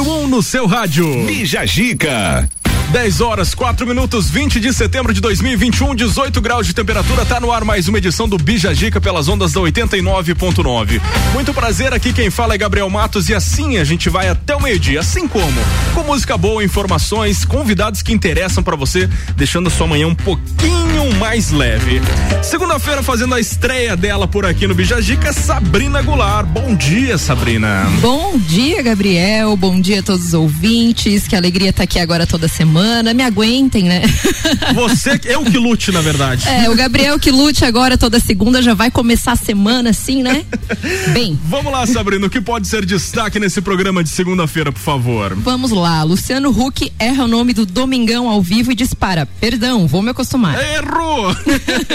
[0.00, 1.26] número 1 um no seu rádio.
[1.26, 2.48] Bija Gica.
[2.92, 7.24] 10 horas, 4 minutos, 20 de setembro de 2021, 18 graus de temperatura.
[7.24, 11.00] Tá no ar mais uma edição do Bija Gica pelas ondas da 89.9.
[11.32, 14.62] Muito prazer, aqui quem fala é Gabriel Matos e assim a gente vai até o
[14.62, 14.98] meio-dia.
[14.98, 15.60] Assim como?
[15.94, 21.14] Com música boa, informações, convidados que interessam para você, deixando a sua manhã um pouquinho
[21.16, 22.02] mais leve.
[22.42, 26.48] Segunda-feira, fazendo a estreia dela por aqui no Bija Gica, Sabrina Goulart.
[26.48, 27.86] Bom dia, Sabrina.
[28.00, 29.56] Bom dia, Gabriel.
[29.56, 31.28] Bom dia a todos os ouvintes.
[31.28, 34.02] Que alegria estar tá aqui agora toda semana semana, me aguentem, né?
[34.74, 36.48] Você, eu que lute, na verdade.
[36.48, 40.44] É, o Gabriel que lute agora toda segunda, já vai começar a semana assim, né?
[41.12, 41.38] Bem.
[41.44, 45.34] Vamos lá, Sabrina, o que pode ser destaque nesse programa de segunda-feira, por favor?
[45.34, 50.00] Vamos lá, Luciano Huck erra o nome do Domingão ao vivo e dispara, perdão, vou
[50.00, 50.56] me acostumar.
[50.58, 51.36] Errou!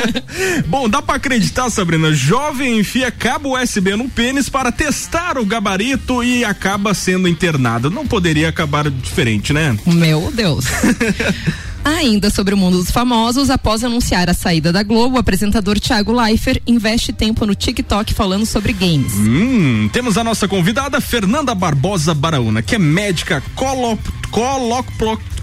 [0.67, 6.23] Bom, dá para acreditar, Sabrina, jovem enfia cabo USB no pênis para testar o gabarito
[6.23, 7.89] e acaba sendo internado.
[7.89, 9.75] Não poderia acabar diferente, né?
[9.85, 10.65] Meu Deus.
[11.85, 16.11] Ainda sobre o mundo dos famosos, após anunciar a saída da Globo, o apresentador Thiago
[16.11, 19.13] Leifert investe tempo no TikTok falando sobre games.
[19.13, 23.99] Hum, temos a nossa convidada Fernanda Barbosa Baraúna, que é médica colop,
[24.35, 24.85] colop,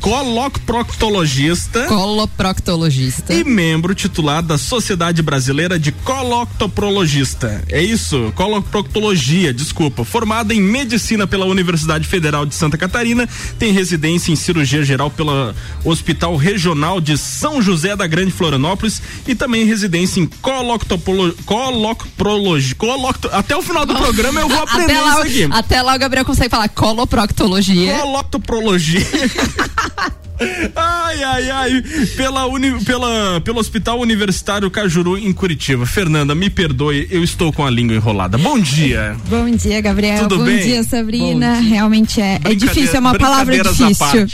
[0.03, 1.87] colocproctologista.
[1.87, 3.33] Coloproctologista.
[3.33, 7.65] E membro titular da Sociedade Brasileira de Coloctoprologista.
[7.71, 10.05] É isso, coloproctologia, desculpa.
[10.05, 13.27] Formada em medicina pela Universidade Federal de Santa Catarina,
[13.59, 19.35] tem residência em cirurgia geral pela Hospital Regional de São José da Grande Florianópolis e
[19.35, 22.75] também residência em coloctopolo, colocprologia.
[22.75, 25.49] Colocto, até o final do programa eu vou aprender até lá, isso aqui.
[25.51, 27.97] Até lá o Gabriel consegue falar coloproctologia.
[27.99, 28.99] Coloctoprologia hoje.
[30.75, 31.83] Ai, ai, ai.
[32.17, 35.87] Pela, uni, pela, pelo Hospital Universitário Cajuru, em Curitiba.
[35.87, 38.37] Fernanda, me perdoe, eu estou com a língua enrolada.
[38.39, 39.17] Bom dia.
[39.29, 40.23] Bom dia, Gabriel.
[40.23, 40.63] Tudo Bom bem?
[40.63, 41.55] dia, Sabrina.
[41.55, 41.71] Bom dia.
[41.71, 44.27] Realmente é, é difícil, é uma palavra difícil.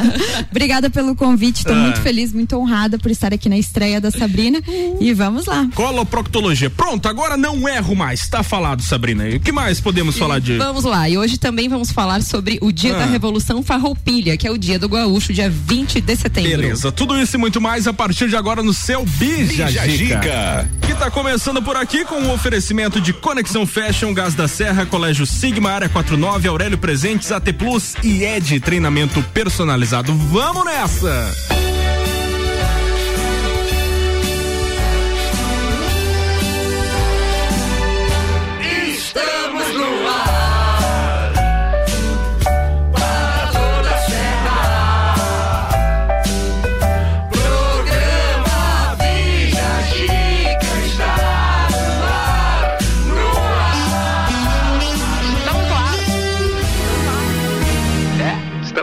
[0.50, 1.78] Obrigada pelo convite, estou Ah.
[1.78, 4.60] muito feliz, muito honrada por estar aqui na estreia da Sabrina.
[5.00, 5.68] E vamos lá.
[5.74, 6.70] Coloproctologia.
[6.70, 8.28] Pronto, agora não erro mais.
[8.28, 9.28] Tá falado, Sabrina.
[9.28, 10.56] E o que mais podemos falar de.
[10.58, 13.00] Vamos lá, e hoje também vamos falar sobre o Dia Ah.
[13.00, 16.50] da Revolução Farroupilha, que é o dia do gaúcho, dia 20 de setembro.
[16.50, 20.20] Beleza, tudo isso e muito mais a partir de agora no seu Bija Bija Gica.
[20.20, 20.70] Gica.
[20.86, 25.24] Que tá começando por aqui com o oferecimento de Conexão Fashion, Gás da Serra, Colégio
[25.24, 30.14] Sigma, Área 49, Aurélio Presentes, AT Plus e Ed Treinamento Personalizado.
[30.14, 31.69] Vamos nessa!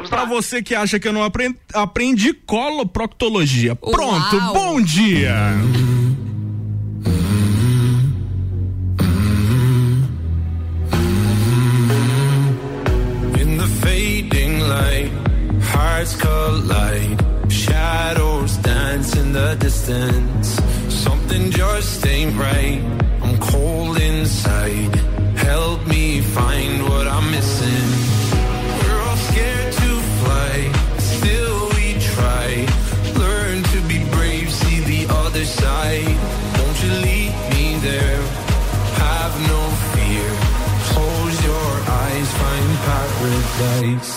[0.10, 0.28] Pra ar.
[0.28, 3.76] você que acha que eu não aprendi, aprendi coloproctologia.
[3.76, 4.54] Pronto, Uau.
[4.54, 5.36] bom dia!
[13.40, 15.12] In the fading light,
[15.62, 17.18] hearts collide.
[17.50, 20.58] Shadows dance in the distance.
[20.90, 22.82] Something just ain't right.
[23.24, 24.96] I'm cold inside.
[25.38, 27.97] Help me find what I'm missing.
[43.58, 44.17] place.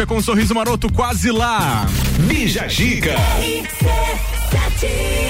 [0.00, 1.86] Alexia com um sorriso maroto quase lá.
[2.20, 3.16] Bija Giga.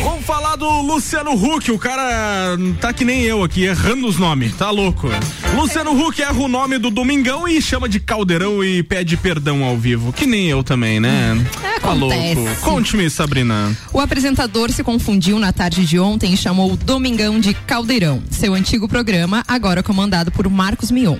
[0.02, 4.54] Vamos falar do Luciano Huck, o cara tá que nem eu aqui, errando os nomes,
[4.54, 5.08] tá louco.
[5.54, 9.76] Luciano Huck erra o nome do Domingão e chama de caldeirão e pede perdão ao
[9.76, 11.36] vivo, que nem eu também, né?
[11.64, 12.16] É, tá louco.
[12.60, 13.76] Conte-me, Sabrina.
[13.92, 18.54] O apresentador se confundiu na tarde de ontem e chamou o Domingão de Caldeirão, seu
[18.54, 21.18] antigo programa, agora comandado por Marcos Mion.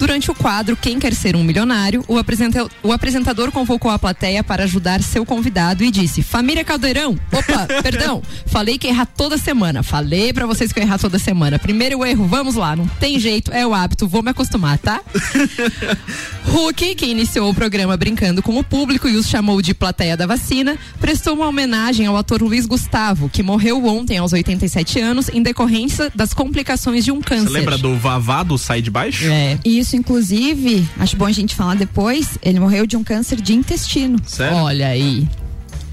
[0.00, 4.42] Durante o quadro Quem Quer Ser um Milionário, o, apresenta- o apresentador convocou a plateia
[4.42, 9.36] para ajudar seu convidado e disse: Família Caldeirão, opa, perdão, falei que ia errar toda
[9.36, 9.82] semana.
[9.82, 11.58] Falei pra vocês que eu errar toda semana.
[11.58, 15.02] Primeiro erro, vamos lá, não tem jeito, é o hábito, vou me acostumar, tá?
[16.50, 20.26] Hulk, que iniciou o programa brincando com o público e os chamou de plateia da
[20.26, 25.42] vacina, prestou uma homenagem ao ator Luiz Gustavo, que morreu ontem aos 87 anos em
[25.44, 27.50] decorrência das complicações de um câncer.
[27.50, 29.26] Você lembra do Vavá do Sai de Baixo?
[29.26, 29.58] É.
[29.64, 34.18] Isso, inclusive, acho bom a gente falar depois, ele morreu de um câncer de intestino.
[34.26, 34.56] Sério?
[34.56, 35.28] Olha aí.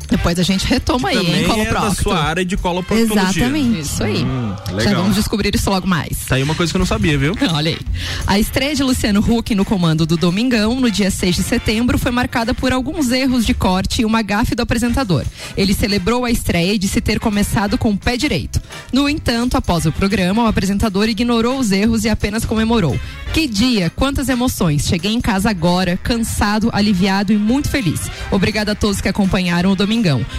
[0.09, 3.43] Depois a gente retoma aí, Também hein, é da sua área de coloproctologia.
[3.43, 3.79] Exatamente.
[3.81, 4.23] Isso aí.
[4.23, 4.95] Hum, Já legal.
[5.01, 6.25] vamos descobrir isso logo mais.
[6.27, 7.35] Tá aí uma coisa que eu não sabia, viu?
[7.51, 7.77] Olha aí.
[8.25, 12.11] A estreia de Luciano Huck no comando do Domingão, no dia 6 de setembro, foi
[12.11, 15.25] marcada por alguns erros de corte e uma gafe do apresentador.
[15.57, 18.61] Ele celebrou a estreia e disse ter começado com o pé direito.
[18.93, 22.97] No entanto, após o programa, o apresentador ignorou os erros e apenas comemorou.
[23.33, 24.87] Que dia, quantas emoções.
[24.87, 28.09] Cheguei em casa agora, cansado, aliviado e muito feliz.
[28.31, 29.97] Obrigada a todos que acompanharam o Domingão.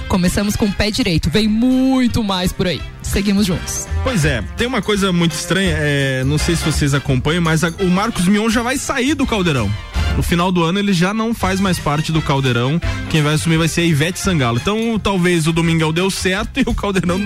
[0.09, 2.81] Começamos com o pé direito, vem muito mais por aí.
[3.03, 3.87] Seguimos juntos.
[4.05, 7.69] Pois é, tem uma coisa muito estranha, é, não sei se vocês acompanham, mas a,
[7.81, 9.71] o Marcos Mion já vai sair do Caldeirão.
[10.17, 12.81] No final do ano ele já não faz mais parte do Caldeirão.
[13.09, 14.59] Quem vai assumir vai ser a Ivete Sangalo.
[14.61, 17.21] Então talvez o Domingão deu certo e o Caldeirão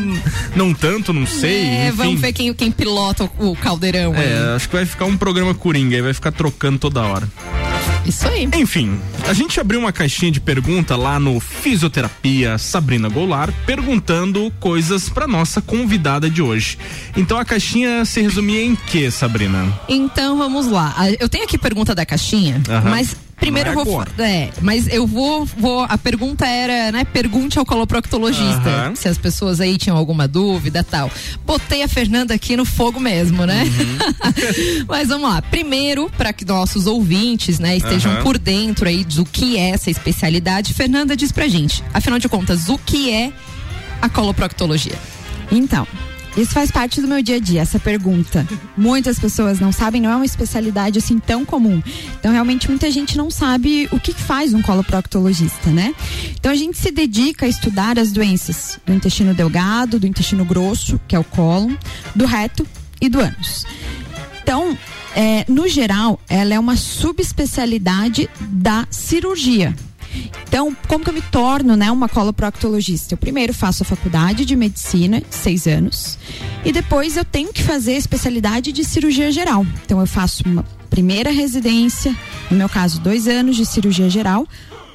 [0.54, 1.62] não tanto, não sei.
[1.62, 1.96] É, enfim.
[1.96, 4.12] vamos ver quem, quem pilota o, o Caldeirão.
[4.12, 4.24] aí.
[4.24, 7.26] É, acho que vai ficar um programa coringa e vai ficar trocando toda hora.
[8.06, 8.48] Isso aí.
[8.54, 8.98] Enfim,
[9.28, 15.26] a gente abriu uma caixinha de pergunta lá no Fisioterapia Sabrina Goulart, perguntando coisas pra
[15.26, 16.78] nossa convidada de hoje.
[17.16, 19.72] Então a caixinha se resumia em que, Sabrina?
[19.88, 20.94] Então vamos lá.
[21.20, 22.90] Eu tenho aqui pergunta da caixinha, Aham.
[22.90, 24.04] mas primeiro é eu vou.
[24.18, 25.82] É, mas eu vou, vou.
[25.88, 27.04] A pergunta era, né?
[27.04, 28.94] Pergunte ao coloproctologista Aham.
[28.94, 31.10] se as pessoas aí tinham alguma dúvida tal.
[31.44, 33.64] Botei a Fernanda aqui no fogo mesmo, né?
[33.64, 34.84] Uhum.
[34.88, 35.42] mas vamos lá.
[35.42, 38.22] Primeiro, para que nossos ouvintes, né, estejam Aham.
[38.22, 41.82] por dentro aí do que é essa especialidade, Fernanda diz pra gente.
[41.92, 43.32] Afinal de contas, o que é
[44.00, 44.98] a coloproctologia?
[45.50, 45.86] Então,
[46.36, 48.46] isso faz parte do meu dia a dia, essa pergunta.
[48.76, 51.82] Muitas pessoas não sabem, não é uma especialidade assim tão comum.
[52.18, 55.94] Então, realmente, muita gente não sabe o que faz um coloproctologista, né?
[56.38, 60.98] Então, a gente se dedica a estudar as doenças do intestino delgado, do intestino grosso,
[61.06, 61.74] que é o cólon,
[62.14, 62.66] do reto
[63.00, 63.66] e do ânus.
[64.42, 64.76] Então,
[65.14, 69.74] é, no geral, ela é uma subespecialidade da cirurgia.
[70.48, 73.14] Então, como que eu me torno, né, uma coloproctologista?
[73.14, 76.18] Eu primeiro faço a faculdade de medicina, seis anos,
[76.64, 79.66] e depois eu tenho que fazer a especialidade de cirurgia geral.
[79.84, 82.14] Então, eu faço uma primeira residência,
[82.50, 84.46] no meu caso, dois anos de cirurgia geral,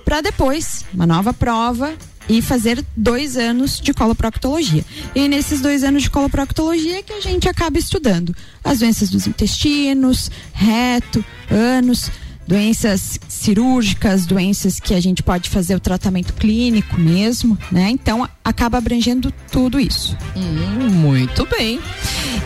[0.05, 1.93] para depois uma nova prova
[2.29, 4.83] e fazer dois anos de coloproctologia.
[5.15, 9.27] E nesses dois anos de coloproctologia é que a gente acaba estudando as doenças dos
[9.27, 12.11] intestinos, reto, ânus,
[12.47, 17.89] doenças cirúrgicas, doenças que a gente pode fazer o tratamento clínico mesmo, né?
[17.89, 20.17] Então acaba abrangendo tudo isso.
[20.35, 21.79] Hum, muito bem.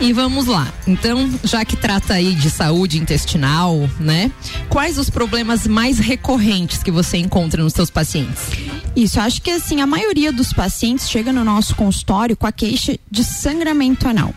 [0.00, 0.72] E vamos lá.
[0.86, 4.32] Então, já que trata aí de saúde intestinal, né?
[4.68, 8.42] Quais os problemas mais recorrentes que você encontra nos seus pacientes?
[8.96, 12.98] Isso, acho que assim, a maioria dos pacientes chega no nosso consultório com a queixa
[13.10, 14.34] de sangramento anal.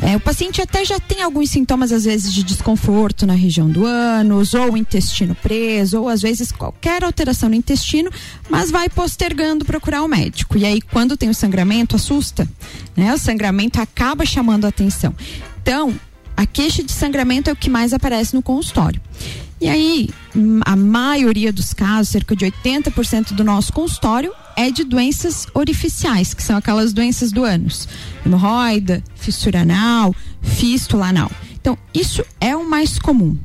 [0.00, 3.84] É, o paciente até já tem alguns sintomas, às vezes, de desconforto na região do
[3.84, 8.10] ânus, ou intestino preso, ou às vezes qualquer alteração no intestino,
[8.48, 10.56] mas vai postergando procurar o médico.
[10.56, 12.48] E aí, quando tem o sangramento, assusta,
[12.96, 13.12] né?
[13.12, 15.14] O sangramento acaba chamando a atenção.
[15.60, 15.94] Então,
[16.36, 19.00] a queixa de sangramento é o que mais aparece no consultório.
[19.60, 20.08] E aí,
[20.64, 26.42] a maioria dos casos, cerca de 80% do nosso consultório, é de doenças orificiais, que
[26.42, 27.88] são aquelas doenças do ânus.
[28.24, 31.30] Hemorroida, fissura anal, fístula anal.
[31.60, 33.36] Então, isso é o mais comum.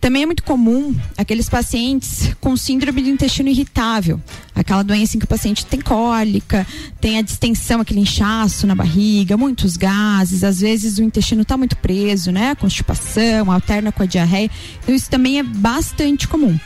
[0.00, 4.20] Também é muito comum aqueles pacientes com síndrome do intestino irritável,
[4.54, 6.66] aquela doença em que o paciente tem cólica,
[7.00, 11.76] tem a distensão, aquele inchaço na barriga, muitos gases, às vezes o intestino está muito
[11.76, 12.54] preso, né?
[12.54, 14.50] Constipação, alterna com a diarreia.
[14.82, 16.58] Então isso também é bastante comum.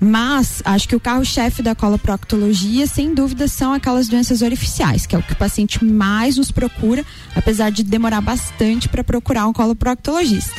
[0.00, 5.18] Mas acho que o carro-chefe da coloproctologia, sem dúvida, são aquelas doenças orificiais, que é
[5.18, 7.04] o que o paciente mais nos procura,
[7.34, 10.54] apesar de demorar bastante para procurar um coloproctologista.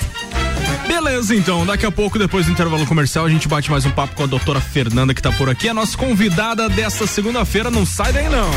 [0.89, 4.15] Beleza, então, daqui a pouco, depois do intervalo comercial, a gente bate mais um papo
[4.15, 7.69] com a doutora Fernanda, que tá por aqui, a nossa convidada desta segunda-feira.
[7.69, 8.49] Não sai daí, não.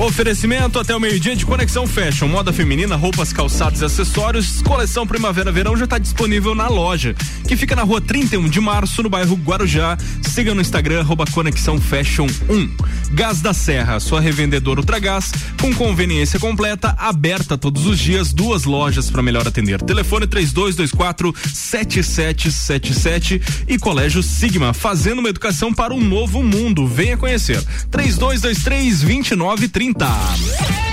[0.00, 4.62] Oferecimento até o meio-dia de Conexão Fashion, moda feminina, roupas, calçados e acessórios.
[4.62, 7.14] Coleção Primavera-Verão já está disponível na loja,
[7.46, 9.98] que fica na rua 31 de março, no bairro Guarujá.
[10.22, 12.70] Siga no Instagram, arroba Conexão Fashion 1.
[13.12, 19.10] Gás da Serra, sua revendedora Ultragás, com conveniência completa, aberta todos os dias, duas lojas
[19.10, 19.82] para melhor atender.
[19.82, 26.86] Telefone 3224 7777 e Colégio Sigma, fazendo uma educação para um novo mundo.
[26.86, 27.62] Venha conhecer.
[27.90, 29.89] 3223 2930.
[29.94, 30.89] 30.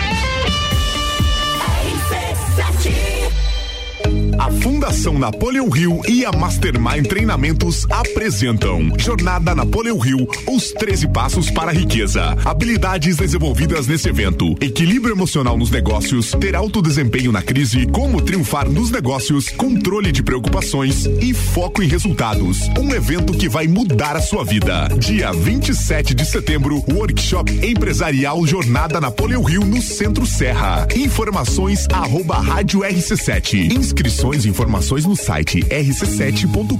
[4.39, 11.49] A Fundação Napoleão Rio e a Mastermind Treinamentos apresentam Jornada Napoleão Rio, os 13 passos
[11.49, 12.37] para a riqueza.
[12.45, 18.69] Habilidades desenvolvidas nesse evento: equilíbrio emocional nos negócios, ter alto desempenho na crise, como triunfar
[18.69, 22.59] nos negócios, controle de preocupações e foco em resultados.
[22.79, 24.87] Um evento que vai mudar a sua vida.
[24.99, 30.87] Dia 27 de setembro, workshop empresarial Jornada Napoleão Rio no Centro Serra.
[30.95, 33.75] Informações arroba rádio RC7.
[33.75, 36.77] Inscrições Inscrições e informações no site rc7.com.br.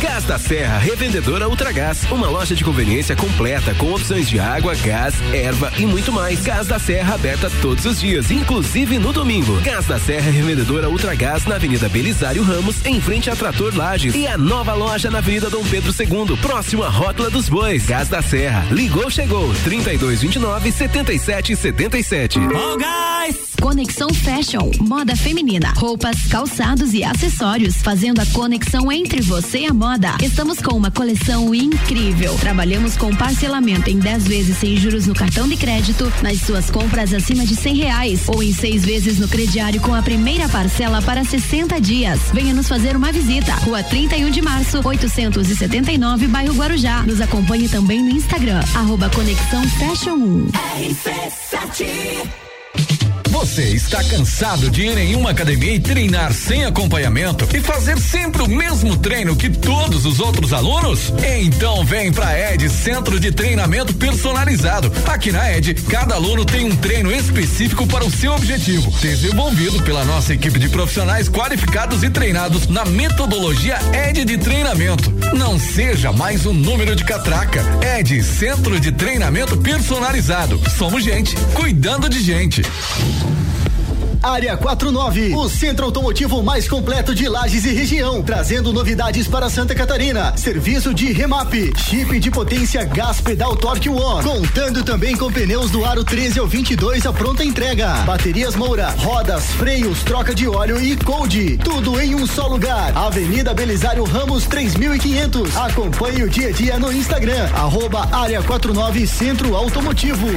[0.00, 2.04] Gás da Serra, revendedora Ultragás.
[2.10, 6.42] Uma loja de conveniência completa com opções de água, gás, erva e muito mais.
[6.42, 9.60] Gás da Serra aberta todos os dias, inclusive no domingo.
[9.62, 14.14] Gás da Serra, revendedora Ultragás na Avenida Belisário Ramos, em frente a Trator Lages.
[14.14, 17.86] E a nova loja na Avenida Dom Pedro II, próximo à Rótula dos Bois.
[17.86, 18.66] Gás da Serra.
[18.70, 19.52] Ligou, chegou.
[19.64, 22.38] 3229 7777.
[22.38, 23.50] Oh, guys!
[23.60, 25.39] Conexão Fashion, moda feminina,
[25.76, 30.16] roupas, calçados e acessórios, fazendo a conexão entre você e a moda.
[30.22, 32.36] Estamos com uma coleção incrível.
[32.38, 37.14] Trabalhamos com parcelamento em 10 vezes sem juros no cartão de crédito, nas suas compras
[37.14, 41.24] acima de 100 reais ou em seis vezes no crediário com a primeira parcela para
[41.24, 42.20] 60 dias.
[42.34, 43.52] Venha nos fazer uma visita.
[43.54, 47.02] Rua 31 de março, 879, bairro Guarujá.
[47.04, 50.48] Nos acompanhe também no Instagram, arroba Conexão Fashion 1.
[53.40, 58.42] Você está cansado de ir em uma academia e treinar sem acompanhamento e fazer sempre
[58.42, 61.10] o mesmo treino que todos os outros alunos?
[61.40, 64.92] Então vem pra Ed Centro de Treinamento Personalizado.
[65.06, 70.04] Aqui na Ed, cada aluno tem um treino específico para o seu objetivo, desenvolvido pela
[70.04, 75.10] nossa equipe de profissionais qualificados e treinados na metodologia Ed de treinamento.
[75.34, 77.64] Não seja mais um número de catraca.
[77.98, 80.60] Ed Centro de Treinamento Personalizado.
[80.76, 82.62] Somos gente cuidando de gente.
[84.22, 89.74] Área 49, o centro automotivo mais completo de Lages e região, trazendo novidades para Santa
[89.74, 90.36] Catarina.
[90.36, 95.86] Serviço de remap, chip de potência gás pedal Torque One, contando também com pneus do
[95.86, 97.94] aro 13 ao 22 a pronta entrega.
[98.04, 102.94] Baterias Moura, rodas, freios, troca de óleo e cold, tudo em um só lugar.
[102.94, 105.56] Avenida Belisário Ramos 3500.
[105.56, 110.28] Acompanhe o dia a dia no Instagram, arroba Área 49 Centro Automotivo.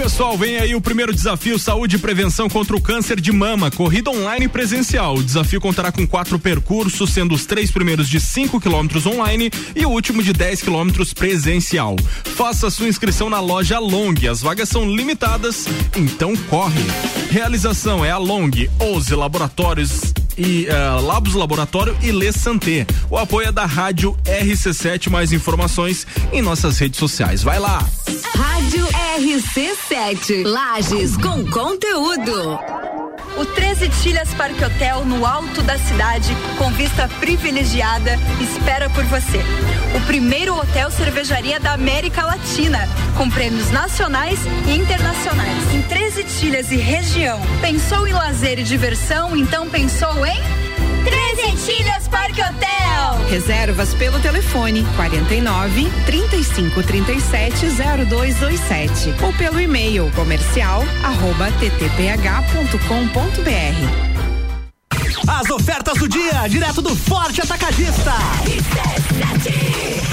[0.00, 4.10] Pessoal, vem aí o primeiro desafio Saúde e Prevenção contra o Câncer de Mama, corrida
[4.10, 5.16] online presencial.
[5.16, 9.84] O desafio contará com quatro percursos, sendo os três primeiros de 5 quilômetros online e
[9.84, 11.96] o último de 10 quilômetros presencial.
[12.24, 16.80] Faça sua inscrição na loja Long, as vagas são limitadas, então corre.
[17.28, 22.86] Realização é a Long, 11 laboratórios e uh, Labos Laboratório e Lê Santé.
[23.10, 25.10] O apoio é da Rádio RC7.
[25.10, 27.42] Mais informações em nossas redes sociais.
[27.42, 27.86] Vai lá!
[28.34, 28.86] Rádio
[29.18, 30.44] RC7.
[30.44, 32.58] Lages com conteúdo.
[33.40, 39.38] O 13 Tilhas Parque Hotel, no alto da cidade, com vista privilegiada, espera por você.
[39.96, 45.74] O primeiro hotel cervejaria da América Latina, com prêmios nacionais e internacionais.
[45.74, 47.40] Em 13 Tilhas e região.
[47.62, 49.34] Pensou em lazer e diversão?
[49.34, 50.38] Então pensou em.
[51.02, 52.79] 13 Tilhas Parque Hotel!
[53.30, 57.66] Reservas pelo telefone 49 35 37
[58.08, 62.80] 0227 ou pelo e-mail comercial arroba ttph.com.br.
[65.28, 68.14] As ofertas do dia, direto do Forte Atacadista.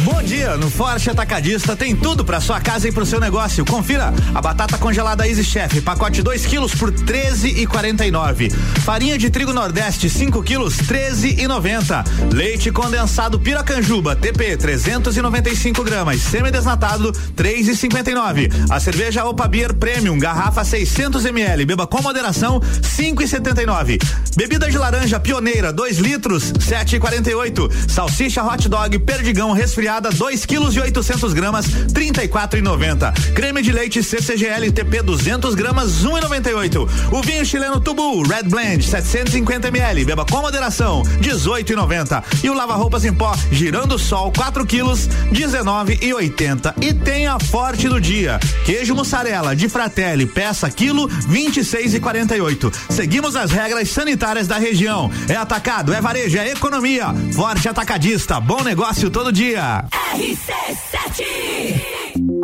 [0.07, 3.65] Bom dia, no Forte Atacadista tem tudo para sua casa e pro seu negócio.
[3.65, 8.49] Confira a batata congelada Easy Chef, pacote 2 quilos por 13,49.
[8.85, 12.05] Farinha de trigo Nordeste 5 quilos 13,90.
[12.33, 18.49] Leite condensado Piracanjuba TP 395 gramas, semi-desnatado 3,59.
[18.69, 24.01] A cerveja Opa Beer Premium garrafa 600 ml, beba com moderação 5,79.
[24.37, 27.89] Bebida de laranja pioneira 2 litros 7,48.
[27.89, 29.51] Salsicha hot dog perdigão
[29.97, 33.33] resfriada 2 quilos e 800 gramas 34,90.
[33.33, 36.89] Creme de leite CCGL TP 200 gramas 1,98.
[37.11, 42.23] O vinho chileno Tubu Red Blend 750 ml beba com moderação 18,90.
[42.43, 46.75] E o lava roupas em pó girando sol 4 quilos 19,80.
[46.81, 52.73] E tem a forte do dia queijo mussarela de Fratelli peça quilo 26,48.
[52.89, 55.09] Seguimos as regras sanitárias da região.
[55.27, 57.07] É atacado, é varejo, é economia.
[57.33, 59.76] Forte atacadista, bom negócio todo dia.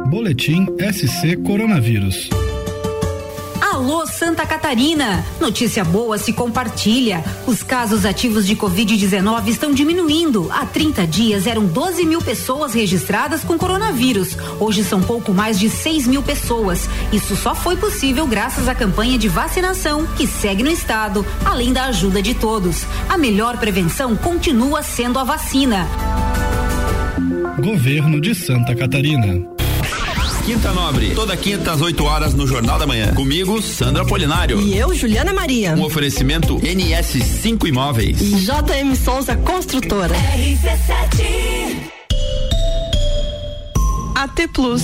[0.09, 2.29] Boletim SC Coronavírus.
[3.73, 5.25] Alô Santa Catarina!
[5.41, 7.23] Notícia boa se compartilha.
[7.47, 10.47] Os casos ativos de Covid-19 estão diminuindo.
[10.51, 14.37] Há 30 dias eram 12 mil pessoas registradas com coronavírus.
[14.59, 16.87] Hoje são pouco mais de 6 mil pessoas.
[17.11, 21.85] Isso só foi possível graças à campanha de vacinação que segue no estado, além da
[21.85, 22.85] ajuda de todos.
[23.09, 25.87] A melhor prevenção continua sendo a vacina.
[27.59, 29.53] Governo de Santa Catarina.
[30.45, 33.13] Quinta Nobre, toda quinta às 8 horas no Jornal da Manhã.
[33.13, 34.59] Comigo, Sandra Polinário.
[34.61, 35.73] E eu, Juliana Maria.
[35.73, 38.19] Um oferecimento NS5 Imóveis.
[38.19, 40.13] E JM Souza Construtora.
[40.13, 41.91] RC7.
[44.15, 44.83] AT Plus.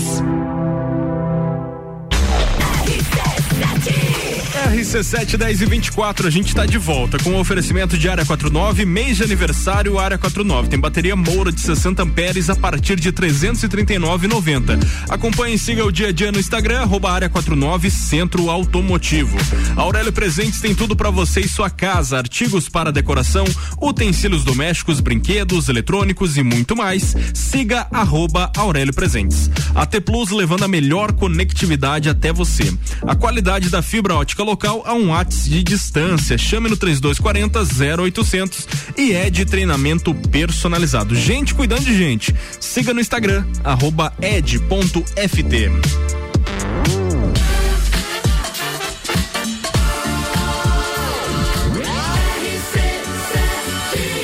[4.70, 8.86] RC7 10 e 24, a gente está de volta com o oferecimento de área 49,
[8.86, 10.70] mês de aniversário área 49.
[10.70, 14.78] Tem bateria Moura de 60 amperes a partir de 339,90.
[15.10, 19.36] Acompanhe e siga o dia a dia no Instagram, arroba área 49 Centro Automotivo.
[19.76, 23.46] Aurélio Presentes tem tudo para você e sua casa, artigos para decoração,
[23.82, 27.16] utensílios domésticos, brinquedos, eletrônicos e muito mais.
[27.34, 29.50] Siga arroba Aurélio Presentes.
[29.74, 32.72] A T Plus levando a melhor conectividade até você.
[33.02, 36.38] A qualidade da fibra ótica local a um watts de distância.
[36.38, 38.68] Chame no 3240 0800
[38.98, 41.16] e é de treinamento personalizado.
[41.16, 42.36] Gente cuidando de gente.
[42.60, 45.70] Siga no Instagram, arroba ed.ft.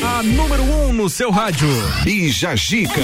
[0.04, 1.68] A número 1 um no seu rádio.
[2.04, 3.02] Bija Gica.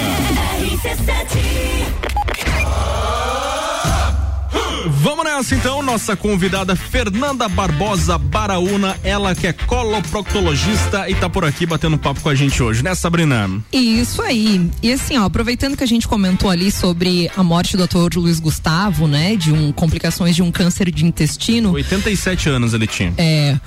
[5.02, 11.44] Vamos nessa então, nossa convidada Fernanda Barbosa Baraúna, ela que é coloproctologista e tá por
[11.44, 13.50] aqui batendo papo com a gente hoje, né, Sabrina?
[13.74, 14.70] Isso aí.
[14.84, 18.40] E assim, ó, aproveitando que a gente comentou ali sobre a morte do ator Luiz
[18.40, 21.72] Gustavo, né, de um complicações de um câncer de intestino.
[21.72, 23.12] 87 anos ele tinha.
[23.18, 23.60] É.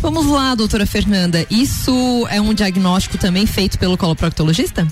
[0.00, 1.44] Vamos lá, doutora Fernanda.
[1.50, 4.88] Isso é um diagnóstico também feito pelo coloproctologista?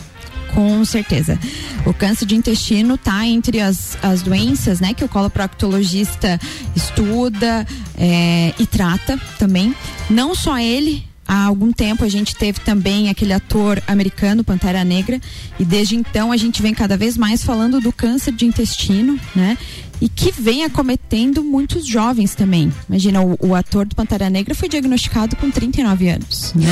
[0.56, 1.38] Com certeza.
[1.84, 6.40] O câncer de intestino está entre as, as doenças, né, que o coloproctologista
[6.74, 9.74] estuda é, e trata também.
[10.08, 11.04] Não só ele.
[11.28, 15.20] Há algum tempo a gente teve também aquele ator americano, Pantera Negra,
[15.58, 19.58] e desde então a gente vem cada vez mais falando do câncer de intestino, né?
[20.00, 22.72] E que vem acometendo muitos jovens também.
[22.88, 26.70] Imagina, o, o ator do Pantera Negra foi diagnosticado com 39 anos, né?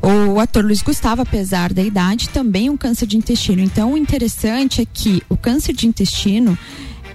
[0.00, 3.60] O ator Luiz Gustavo, apesar da idade, também um câncer de intestino.
[3.60, 6.56] Então, o interessante é que o câncer de intestino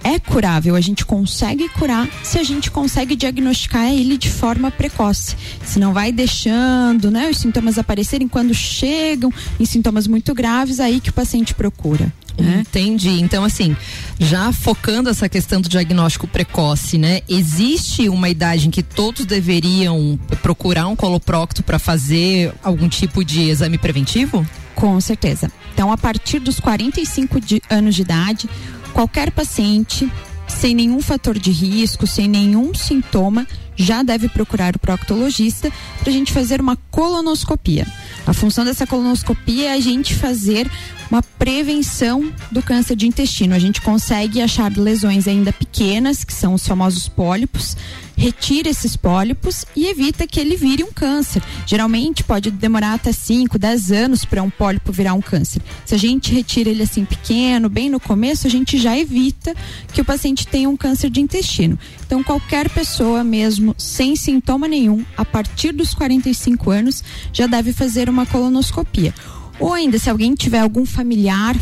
[0.02, 5.36] é curável, a gente consegue curar se a gente consegue diagnosticar ele de forma precoce.
[5.64, 11.00] Se não vai deixando, né, os sintomas aparecerem quando chegam em sintomas muito graves, aí
[11.00, 12.12] que o paciente procura.
[12.38, 12.60] Né?
[12.60, 13.20] Entendi.
[13.20, 13.76] Então, assim,
[14.18, 17.20] já focando essa questão do diagnóstico precoce, né?
[17.28, 23.42] Existe uma idade em que todos deveriam procurar um coloprocto para fazer algum tipo de
[23.42, 24.46] exame preventivo?
[24.74, 25.50] Com certeza.
[25.74, 28.48] Então, a partir dos 45 de, anos de idade,
[28.92, 30.10] qualquer paciente
[30.50, 36.12] sem nenhum fator de risco, sem nenhum sintoma, já deve procurar o proctologista para a
[36.12, 37.86] gente fazer uma colonoscopia.
[38.26, 40.70] A função dessa colonoscopia é a gente fazer
[41.10, 43.54] uma prevenção do câncer de intestino.
[43.54, 47.76] A gente consegue achar lesões ainda pequenas, que são os famosos pólipos,
[48.16, 51.42] retira esses pólipos e evita que ele vire um câncer.
[51.66, 55.62] Geralmente pode demorar até 5, 10 anos para um pólipo virar um câncer.
[55.84, 59.54] Se a gente retira ele assim pequeno, bem no começo, a gente já evita
[59.92, 61.78] que o paciente tenha um câncer de intestino.
[62.06, 68.08] Então, qualquer pessoa mesmo sem sintoma nenhum, a partir dos 45 anos, já deve fazer
[68.08, 69.14] uma colonoscopia.
[69.60, 71.54] Ou ainda, se alguém tiver algum familiar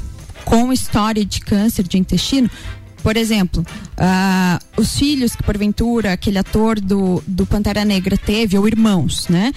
[0.45, 2.49] com história de câncer de intestino,
[3.03, 3.65] por exemplo,
[3.97, 9.53] ah, os filhos que porventura aquele ator do, do Pantera Negra teve, ou irmãos, né?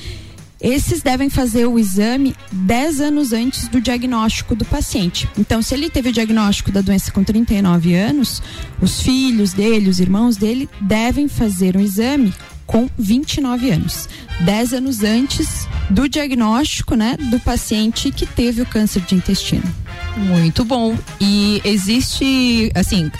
[0.60, 5.28] Esses devem fazer o exame 10 anos antes do diagnóstico do paciente.
[5.36, 8.44] Então, se ele teve o diagnóstico da doença com 39 anos,
[8.80, 12.32] os filhos dele, os irmãos dele, devem fazer um exame
[12.72, 14.08] com 29 anos.
[14.40, 19.64] 10 anos antes do diagnóstico, né, do paciente que teve o câncer de intestino.
[20.16, 20.98] Muito bom.
[21.20, 23.12] E existe, assim,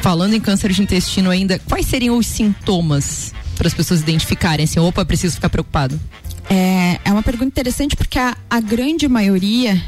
[0.00, 4.78] falando em câncer de intestino ainda, quais seriam os sintomas para as pessoas identificarem assim,
[4.78, 6.00] opa, preciso ficar preocupado?
[6.48, 9.82] É, é uma pergunta interessante porque a, a grande maioria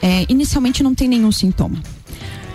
[0.00, 1.82] é, inicialmente não tem nenhum sintoma.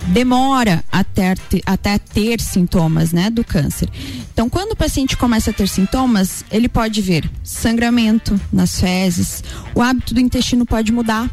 [0.08, 3.88] Demora até, até ter sintomas né, do câncer.
[4.32, 9.42] Então, quando o paciente começa a ter sintomas, ele pode ver sangramento nas fezes,
[9.74, 11.30] o hábito do intestino pode mudar.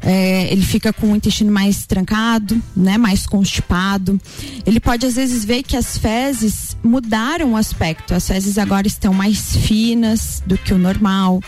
[0.00, 4.20] É, ele fica com o intestino mais trancado, né, mais constipado.
[4.64, 8.14] Ele pode às vezes ver que as fezes mudaram o aspecto.
[8.14, 11.42] As fezes agora estão mais finas do que o normal.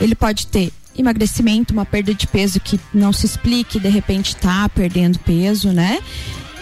[0.00, 4.68] Ele pode ter emagrecimento, uma perda de peso que não se explique, de repente tá
[4.68, 5.98] perdendo peso, né?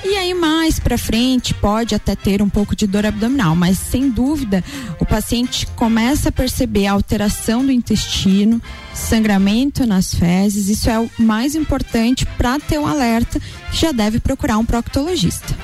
[0.03, 4.09] E aí mais para frente pode até ter um pouco de dor abdominal, mas sem
[4.09, 4.65] dúvida
[4.99, 8.63] o paciente começa a perceber a alteração do intestino,
[8.95, 10.69] sangramento nas fezes.
[10.69, 13.39] Isso é o mais importante para ter um alerta
[13.71, 15.55] que já deve procurar um proctologista.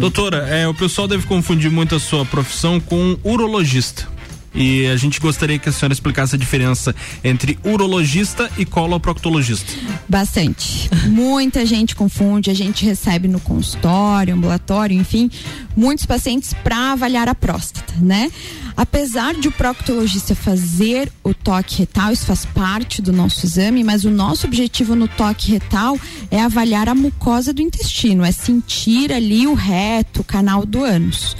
[0.00, 4.13] Doutora, é, o pessoal deve confundir muito a sua profissão com urologista.
[4.54, 9.72] E a gente gostaria que a senhora explicasse a diferença entre urologista e coloproctologista.
[10.08, 10.88] Bastante.
[11.10, 15.30] Muita gente confunde, a gente recebe no consultório, ambulatório, enfim,
[15.76, 18.30] muitos pacientes para avaliar a próstata, né?
[18.76, 24.04] Apesar de o proctologista fazer o toque retal, isso faz parte do nosso exame, mas
[24.04, 25.98] o nosso objetivo no toque retal
[26.30, 31.36] é avaliar a mucosa do intestino, é sentir ali o reto, o canal do ânus.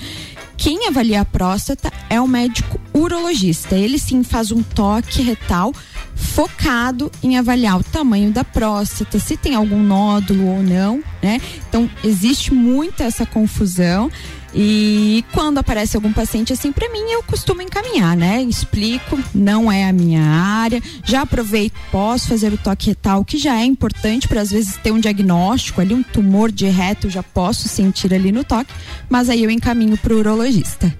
[0.64, 3.76] Quem avalia a próstata é o médico urologista.
[3.76, 5.74] Ele sim faz um toque retal
[6.14, 11.38] focado em avaliar o tamanho da próstata, se tem algum nódulo ou não, né?
[11.68, 14.10] Então existe muita essa confusão.
[14.54, 18.40] E quando aparece algum paciente assim para mim, eu costumo encaminhar, né?
[18.42, 20.80] Explico, não é a minha área.
[21.04, 24.92] Já aproveito, posso fazer o toque retal, que já é importante para às vezes ter
[24.92, 28.72] um diagnóstico ali, um tumor de reto, já posso sentir ali no toque,
[29.08, 30.94] mas aí eu encaminho pro urologista.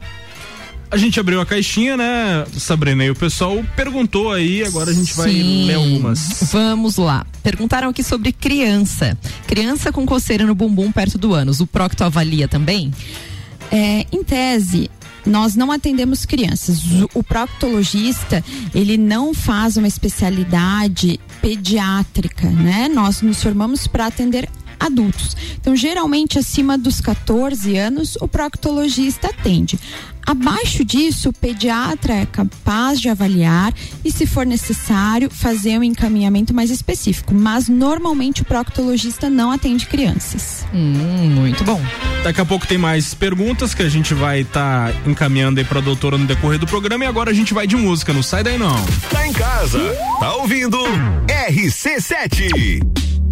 [0.90, 3.04] A gente abriu a caixinha, né, Sabrina?
[3.04, 5.66] E o pessoal perguntou aí, agora a gente vai Sim.
[5.66, 6.50] ler algumas.
[6.52, 7.26] Vamos lá.
[7.42, 9.18] Perguntaram aqui sobre criança.
[9.46, 11.58] Criança com coceira no bumbum perto do ânus.
[11.58, 12.92] O procto avalia também?
[13.70, 14.90] É, em tese,
[15.26, 16.80] nós não atendemos crianças.
[17.14, 22.88] O- proctologista, ele não faz uma especialidade pediátrica, né?
[22.88, 24.48] Nós nos formamos para atender
[24.78, 25.36] adultos.
[25.60, 29.78] Então, geralmente acima dos 14 anos, o proctologista atende.
[30.26, 36.54] Abaixo disso, o pediatra é capaz de avaliar e, se for necessário, fazer um encaminhamento
[36.54, 37.34] mais específico.
[37.34, 40.64] Mas normalmente o proctologista não atende crianças.
[40.72, 41.80] Hum, muito bom.
[42.22, 46.16] Daqui a pouco tem mais perguntas que a gente vai estar encaminhando aí pra doutora
[46.16, 48.82] no decorrer do programa e agora a gente vai de música, não sai daí não.
[49.10, 49.78] Tá em casa,
[50.18, 50.78] tá ouvindo
[51.26, 53.23] RC7.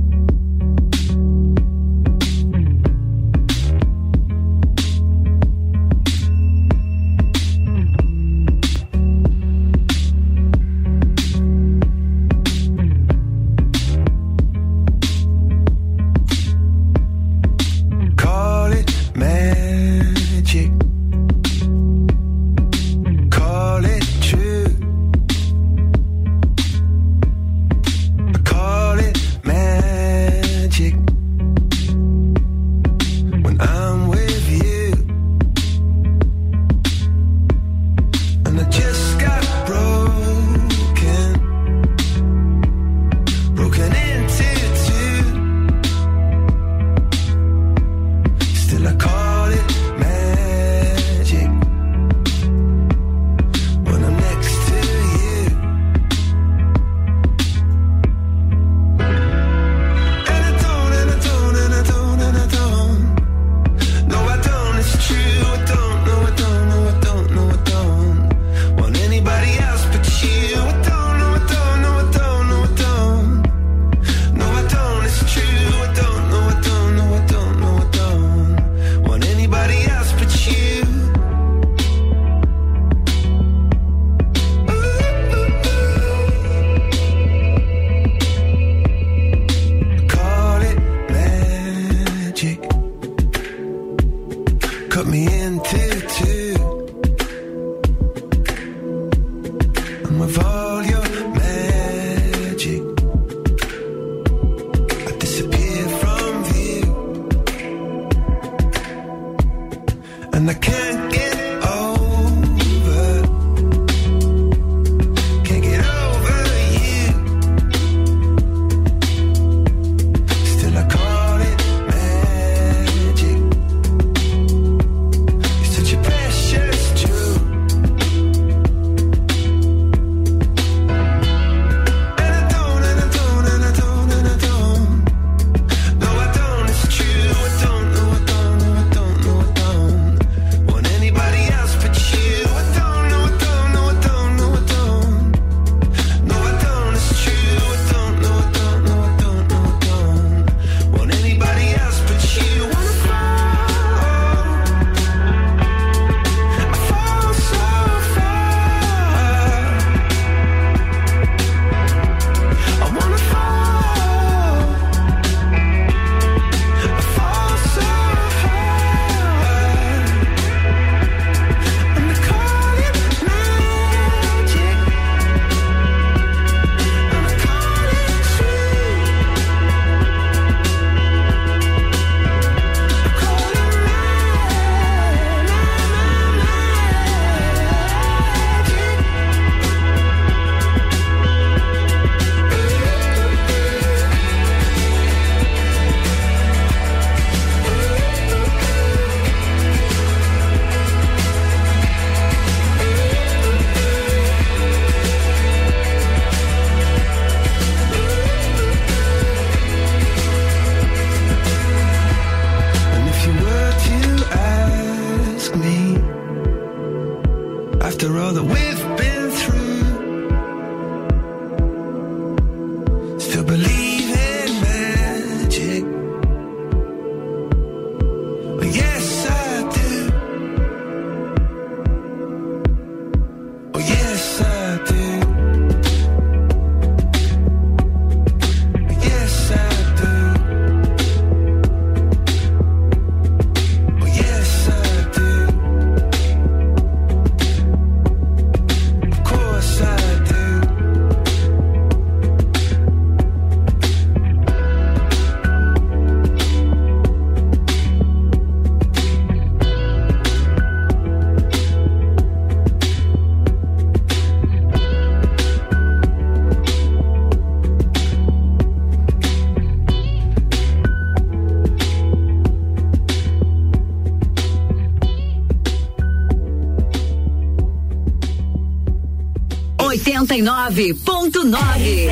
[280.32, 282.08] 89.9.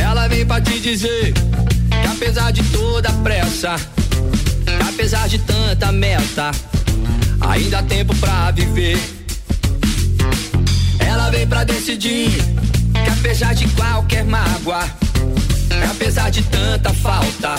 [0.00, 3.76] Ela vem pra te dizer que apesar de toda a pressa,
[4.88, 6.50] apesar de tanta meta,
[7.42, 8.98] ainda há tempo pra viver.
[10.98, 14.88] Ela vem pra decidir que apesar de qualquer mágoa,
[15.90, 17.54] apesar de tanta falta,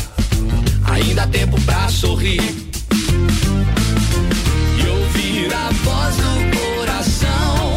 [0.86, 2.42] ainda há tempo pra sorrir.
[4.78, 7.76] E ouvir a voz do coração.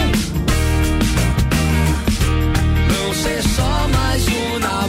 [2.93, 4.89] Não ser só mais um na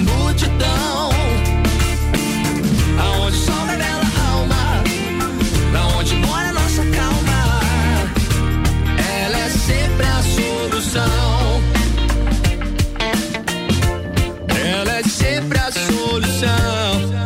[16.40, 17.20] solução.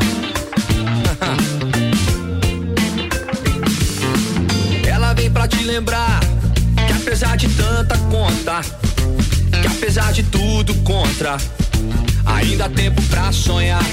[4.87, 6.19] Ela vem pra te lembrar
[6.87, 8.61] que apesar de tanta conta,
[9.61, 11.37] que apesar de tudo contra,
[12.25, 13.85] ainda há tempo pra sonhar.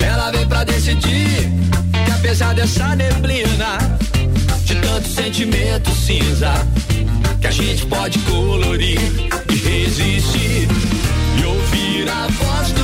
[0.00, 1.50] Ela vem pra decidir
[2.04, 3.78] que apesar dessa neblina,
[4.64, 6.52] de tanto sentimento cinza,
[7.40, 9.00] que a gente pode colorir
[9.50, 10.68] e resistir
[11.40, 12.75] e ouvir a voz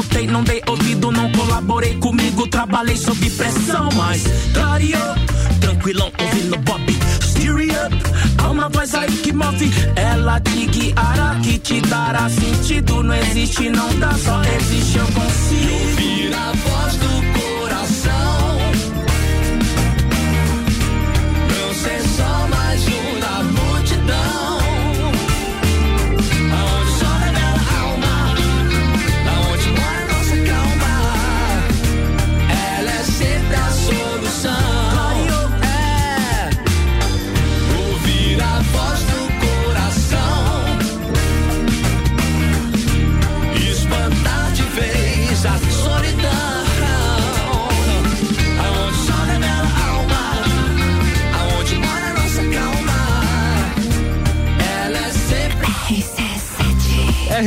[0.00, 5.14] distraído, não dei ouvido, não colaborei comigo, trabalhei sob pressão, mas clareou,
[5.60, 6.98] tranquilão, ouvindo Bob.
[7.22, 7.96] Steer up,
[8.38, 13.02] há uma voz aí que move, ela te guiará, que te dará sentido.
[13.02, 15.72] Não existe, não dá, só existe, eu consigo.
[15.72, 17.35] Ouvir a voz do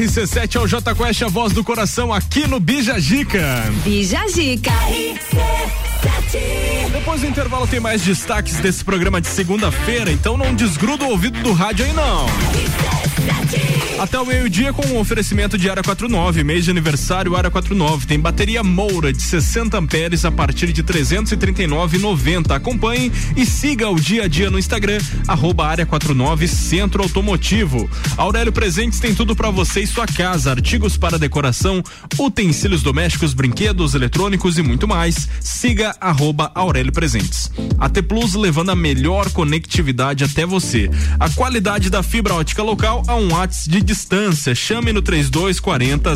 [0.09, 3.71] RC7 é o J Quest, a voz do coração aqui no Bija Gica.
[3.83, 4.71] Bija Gica.
[6.91, 11.39] Depois do intervalo tem mais destaques desse programa de segunda-feira, então não desgruda o ouvido
[11.43, 12.25] do rádio aí não.
[13.99, 18.07] Até o meio-dia com um oferecimento de Área 49, mês de aniversário Área 49.
[18.07, 22.55] Tem bateria Moura de 60 amperes a partir de 339,90.
[22.55, 27.89] Acompanhe e siga o dia a dia no Instagram, arroba Área 49 Centro Automotivo.
[28.15, 31.83] Aurélio Presentes tem tudo para você e sua casa, artigos para decoração,
[32.17, 35.27] utensílios domésticos, brinquedos, eletrônicos e muito mais.
[35.41, 37.51] Siga arroba Aurélio Presentes.
[37.77, 40.89] A T Plus levando a melhor conectividade até você.
[41.19, 44.53] A qualidade da fibra ótica local a um watts de distância.
[44.53, 46.13] Chame no 3240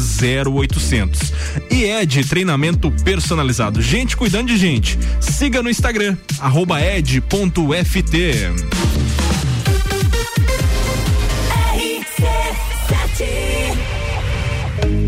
[0.48, 1.34] 0800.
[1.72, 3.82] E é de treinamento personalizado.
[3.82, 5.00] Gente cuidando de gente.
[5.20, 8.14] Siga no Instagram, arroba ed.ft.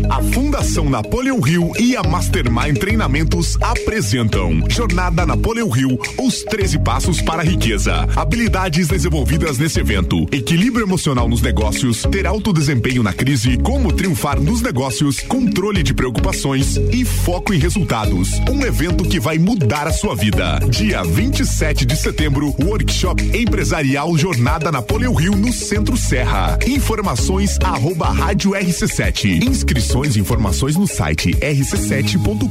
[0.08, 7.20] A Fundação Napoleão Rio e a Mastermind Treinamentos apresentam Jornada Napoleão Rio, os 13 passos
[7.20, 8.06] para a riqueza.
[8.14, 14.40] Habilidades desenvolvidas nesse evento: equilíbrio emocional nos negócios, ter alto desempenho na crise, como triunfar
[14.40, 18.30] nos negócios, controle de preocupações e foco em resultados.
[18.50, 20.60] Um evento que vai mudar a sua vida.
[20.68, 26.58] Dia 27 de setembro, workshop empresarial Jornada Napoleão Rio no Centro Serra.
[26.66, 29.42] Informações arroba rádio RC7.
[29.42, 32.46] Inscrições Mais informações no site rc7.com.br.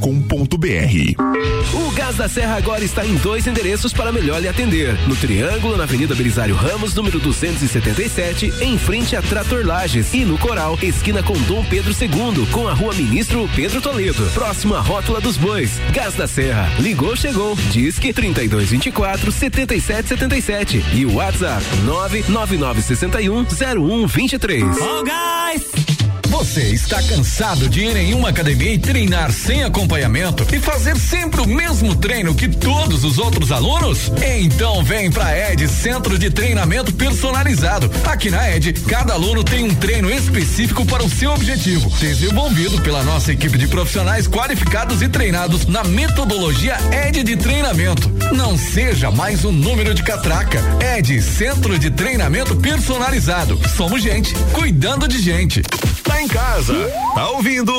[1.72, 4.98] O Gás da Serra agora está em dois endereços para melhor lhe atender.
[5.06, 10.12] No Triângulo, na Avenida Belisário Ramos, número 277, em frente a Trator Lages.
[10.12, 14.28] E no Coral, esquina com Dom Pedro II, com a rua Ministro Pedro Toledo.
[14.34, 15.70] Próximo à Rótula dos Bois.
[15.92, 16.68] Gás da Serra.
[16.80, 17.54] Ligou, chegou.
[17.70, 20.84] Disque 3224 7777.
[20.94, 24.64] E o WhatsApp 99961 0123.
[24.80, 25.86] Ó, gás!
[26.28, 31.42] Você está cansado de ir em uma academia e treinar sem acompanhamento e fazer sempre
[31.42, 34.10] o mesmo treino que todos os outros alunos?
[34.40, 37.90] Então vem pra ED Centro de Treinamento Personalizado.
[38.06, 43.04] Aqui na ED, cada aluno tem um treino específico para o seu objetivo, desenvolvido pela
[43.04, 48.08] nossa equipe de profissionais qualificados e treinados na metodologia ED de treinamento.
[48.34, 50.62] Não seja mais um número de catraca.
[50.96, 53.60] ED Centro de Treinamento Personalizado.
[53.76, 55.62] Somos gente, cuidando de gente.
[56.06, 56.72] Tá em casa,
[57.14, 57.72] tá ouvindo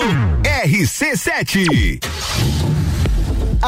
[0.64, 2.00] RC7.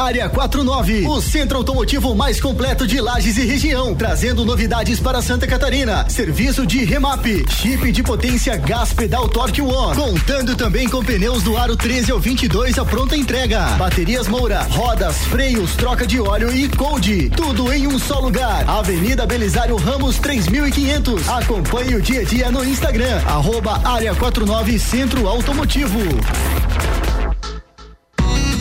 [0.00, 5.46] Área 49, o centro automotivo mais completo de Lages e região, trazendo novidades para Santa
[5.46, 6.08] Catarina.
[6.08, 11.54] Serviço de remap, chip de potência gás pedal Torque One, contando também com pneus do
[11.54, 13.60] aro 13 ao 22 a pronta entrega.
[13.76, 18.66] Baterias Moura, rodas, freios, troca de óleo e cold, tudo em um só lugar.
[18.66, 21.28] Avenida Belisário Ramos 3500.
[21.28, 26.00] Acompanhe o dia a dia no Instagram, arroba Área 49 Centro Automotivo.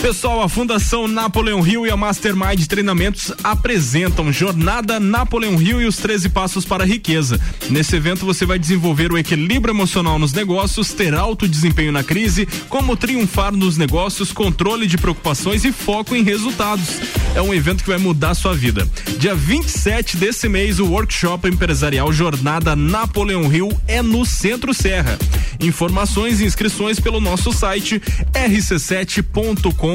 [0.00, 5.98] Pessoal, a Fundação Napoleão Rio e a Mastermind Treinamentos apresentam Jornada Napoleão Rio e os
[5.98, 7.38] 13 Passos para a Riqueza.
[7.68, 12.48] Nesse evento você vai desenvolver o equilíbrio emocional nos negócios, ter alto desempenho na crise,
[12.70, 16.98] como triunfar nos negócios, controle de preocupações e foco em resultados.
[17.34, 18.88] É um evento que vai mudar a sua vida.
[19.18, 25.18] Dia 27 desse mês, o workshop empresarial Jornada Napoleão Rio é no Centro Serra.
[25.60, 28.00] Informações e inscrições pelo nosso site
[28.32, 29.89] rc7.com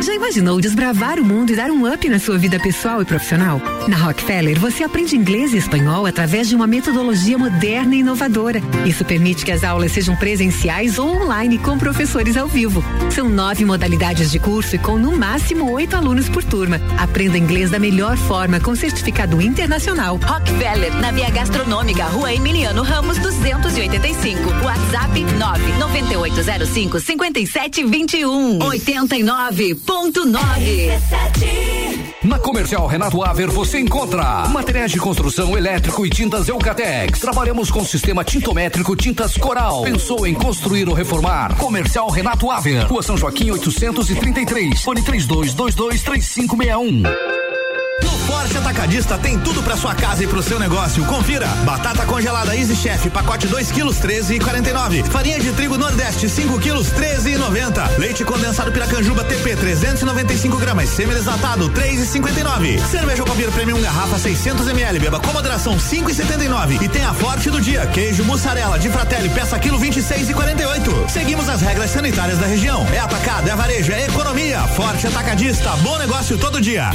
[0.03, 3.61] Já imaginou desbravar o mundo e dar um up na sua vida pessoal e profissional?
[3.87, 8.61] Na Rockefeller, você aprende inglês e espanhol através de uma metodologia moderna e inovadora.
[8.85, 12.83] Isso permite que as aulas sejam presenciais ou online com professores ao vivo.
[13.11, 16.81] São nove modalidades de curso e com no máximo oito alunos por turma.
[16.97, 20.19] Aprenda inglês da melhor forma com certificado internacional.
[20.21, 24.49] Rockefeller, na Via Gastronômica, Rua Emiliano Ramos 285.
[24.65, 29.92] WhatsApp 99805 5721 89.9.
[32.23, 37.19] Na Comercial Renato Aver você encontra materiais de construção elétrico e tintas Eucatex.
[37.19, 39.83] Trabalhamos com sistema tintométrico Tintas Coral.
[39.83, 41.55] Pensou em construir ou reformar?
[41.57, 42.87] Comercial Renato Aver.
[42.87, 44.81] Rua São Joaquim 833.
[44.81, 47.03] Fone 32223561.
[48.43, 51.05] Forte Atacadista tem tudo pra sua casa e pro seu negócio.
[51.05, 55.05] Confira: batata congelada Easy Chef, pacote 2 quilos 13,49.
[55.05, 57.97] Farinha de trigo Nordeste 5 quilos 13,90.
[57.97, 62.85] Leite condensado Piracanjuba TP 395 gramas, semi-desnatado 3,59.
[62.85, 66.81] Cerveja Copir Premium garrafa 600 ml, beba com moderação 5,79.
[66.81, 71.09] E tem a Forte do dia: queijo mussarela de Fratelli, peça quilo 26,48.
[71.09, 72.85] Seguimos as regras sanitárias da região.
[72.93, 74.59] É atacado, é varejo, é economia.
[74.75, 76.91] Forte Atacadista, bom negócio todo dia.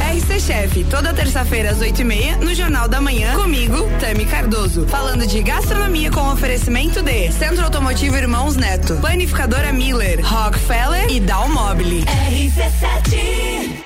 [0.00, 4.86] RC Chef, toda terça-feira às oito e meia, no Jornal da Manhã, comigo, Tami Cardoso.
[4.86, 12.04] Falando de gastronomia com oferecimento de Centro Automotivo Irmãos Neto, Planificadora Miller, Rockefeller e Dalmobile.
[12.04, 13.84] RC7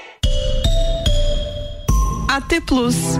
[2.28, 3.18] AT Plus.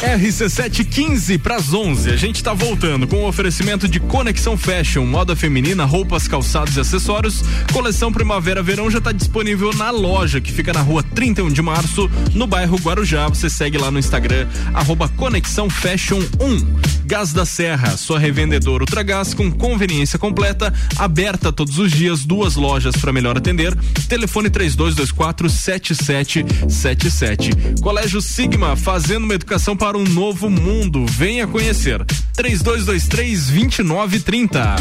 [0.00, 2.10] RC715 para as 11.
[2.10, 6.80] A gente tá voltando com o oferecimento de Conexão Fashion, moda feminina, roupas, calçados e
[6.80, 7.42] acessórios.
[7.72, 12.46] Coleção Primavera-Verão já tá disponível na loja que fica na rua 31 de março, no
[12.46, 13.28] bairro Guarujá.
[13.28, 16.78] Você segue lá no Instagram, arroba Conexão Fashion 1.
[17.04, 22.94] Gás da Serra, sua revendedora Ultragás com conveniência completa, aberta todos os dias, duas lojas
[22.96, 23.74] para melhor atender.
[24.08, 27.50] Telefone 3224 7777.
[27.80, 31.04] Colégio Sigma, fazendo uma educação para um novo mundo.
[31.06, 32.04] Venha conhecer.
[32.34, 34.76] 3223 2930.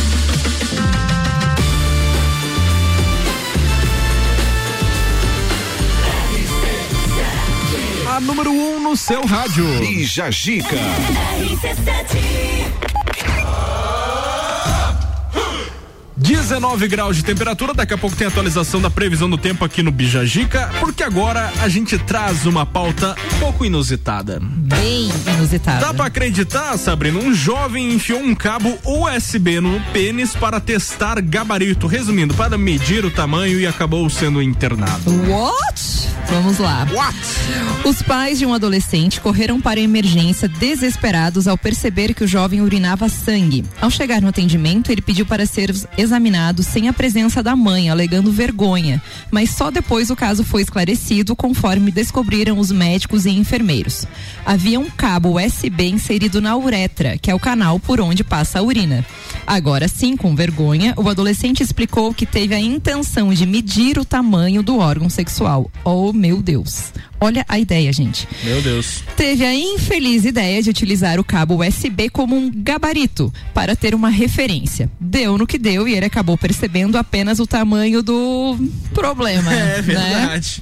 [8.15, 9.65] A número 1 um no seu rádio.
[9.79, 10.75] Bija Gica.
[16.17, 19.91] 19 graus de temperatura, daqui a pouco tem atualização da previsão do tempo aqui no
[19.91, 24.39] Bijagica, porque agora a gente traz uma pauta um pouco inusitada.
[24.41, 25.85] Bem inusitada.
[25.85, 27.19] Dá pra acreditar, Sabrina?
[27.19, 31.85] Um jovem enfiou um cabo USB no pênis para testar gabarito.
[31.85, 35.11] Resumindo, para medir o tamanho e acabou sendo internado.
[35.29, 36.07] What?
[36.29, 36.85] Vamos lá.
[36.91, 37.17] What?
[37.85, 42.61] Os pais de um adolescente correram para a emergência desesperados ao perceber que o jovem
[42.61, 43.63] urinava sangue.
[43.79, 45.73] Ao chegar no atendimento, ele pediu para ser
[46.07, 49.01] examinado sem a presença da mãe, alegando vergonha.
[49.29, 54.07] Mas só depois o caso foi esclarecido, conforme descobriram os médicos e enfermeiros.
[54.45, 58.63] Havia um cabo USB inserido na uretra, que é o canal por onde passa a
[58.63, 59.05] urina.
[59.45, 64.63] Agora sim, com vergonha, o adolescente explicou que teve a intenção de medir o tamanho
[64.63, 65.69] do órgão sexual.
[65.83, 66.91] Oh, meu Deus.
[67.19, 68.27] Olha a ideia, gente.
[68.43, 69.03] Meu Deus.
[69.15, 74.09] Teve a infeliz ideia de utilizar o cabo USB como um gabarito para ter uma
[74.09, 74.89] referência.
[74.99, 78.57] Deu no que deu e ele acabou percebendo apenas o tamanho do
[78.93, 79.51] problema.
[79.57, 79.81] É né?
[79.81, 80.61] verdade.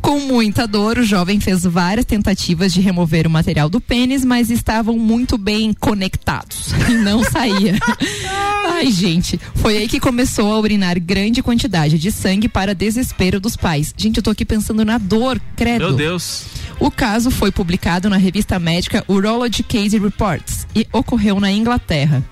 [0.00, 4.50] Com muita dor, o jovem fez várias tentativas de remover o material do pênis, mas
[4.50, 7.78] estavam muito bem conectados e não saía.
[8.66, 13.56] Ai, gente, foi aí que começou a urinar grande quantidade de sangue para desespero dos
[13.56, 13.94] pais.
[13.96, 15.86] Gente, eu tô aqui pensando na dor, credo.
[15.86, 16.44] Meu Deus.
[16.80, 22.24] O caso foi publicado na revista médica Urology Case Reports e ocorreu na Inglaterra.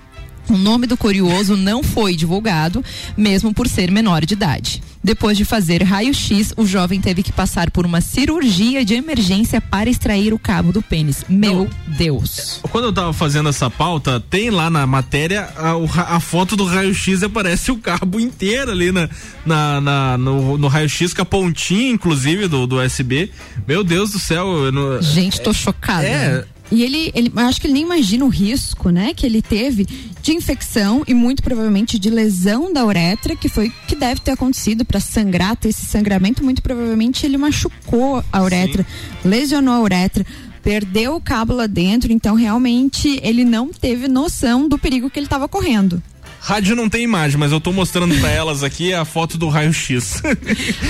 [0.49, 2.83] O nome do curioso não foi divulgado,
[3.15, 4.83] mesmo por ser menor de idade.
[5.03, 9.89] Depois de fazer raio-x, o jovem teve que passar por uma cirurgia de emergência para
[9.89, 11.23] extrair o cabo do pênis.
[11.27, 12.59] Meu Deus.
[12.69, 17.21] Quando eu tava fazendo essa pauta, tem lá na matéria a, a foto do raio-x
[17.21, 19.09] e aparece o cabo inteiro ali na,
[19.45, 23.31] na, na- no, no raio-x, com a pontinha, inclusive, do, do USB.
[23.67, 24.71] Meu Deus do céu.
[24.71, 26.05] não- Gente, tô chocada.
[26.07, 26.45] É.
[26.71, 29.85] E ele, ele, acho que ele nem imagina o risco, né, que ele teve
[30.21, 34.85] de infecção e muito provavelmente de lesão da uretra, que foi que deve ter acontecido
[34.85, 38.87] para sangrar, ter esse sangramento, muito provavelmente ele machucou a uretra,
[39.25, 40.25] lesionou a uretra,
[40.63, 45.25] perdeu o cabo lá dentro, então realmente ele não teve noção do perigo que ele
[45.25, 46.01] estava correndo.
[46.43, 50.23] Rádio não tem imagem, mas eu tô mostrando pra elas aqui a foto do raio-x.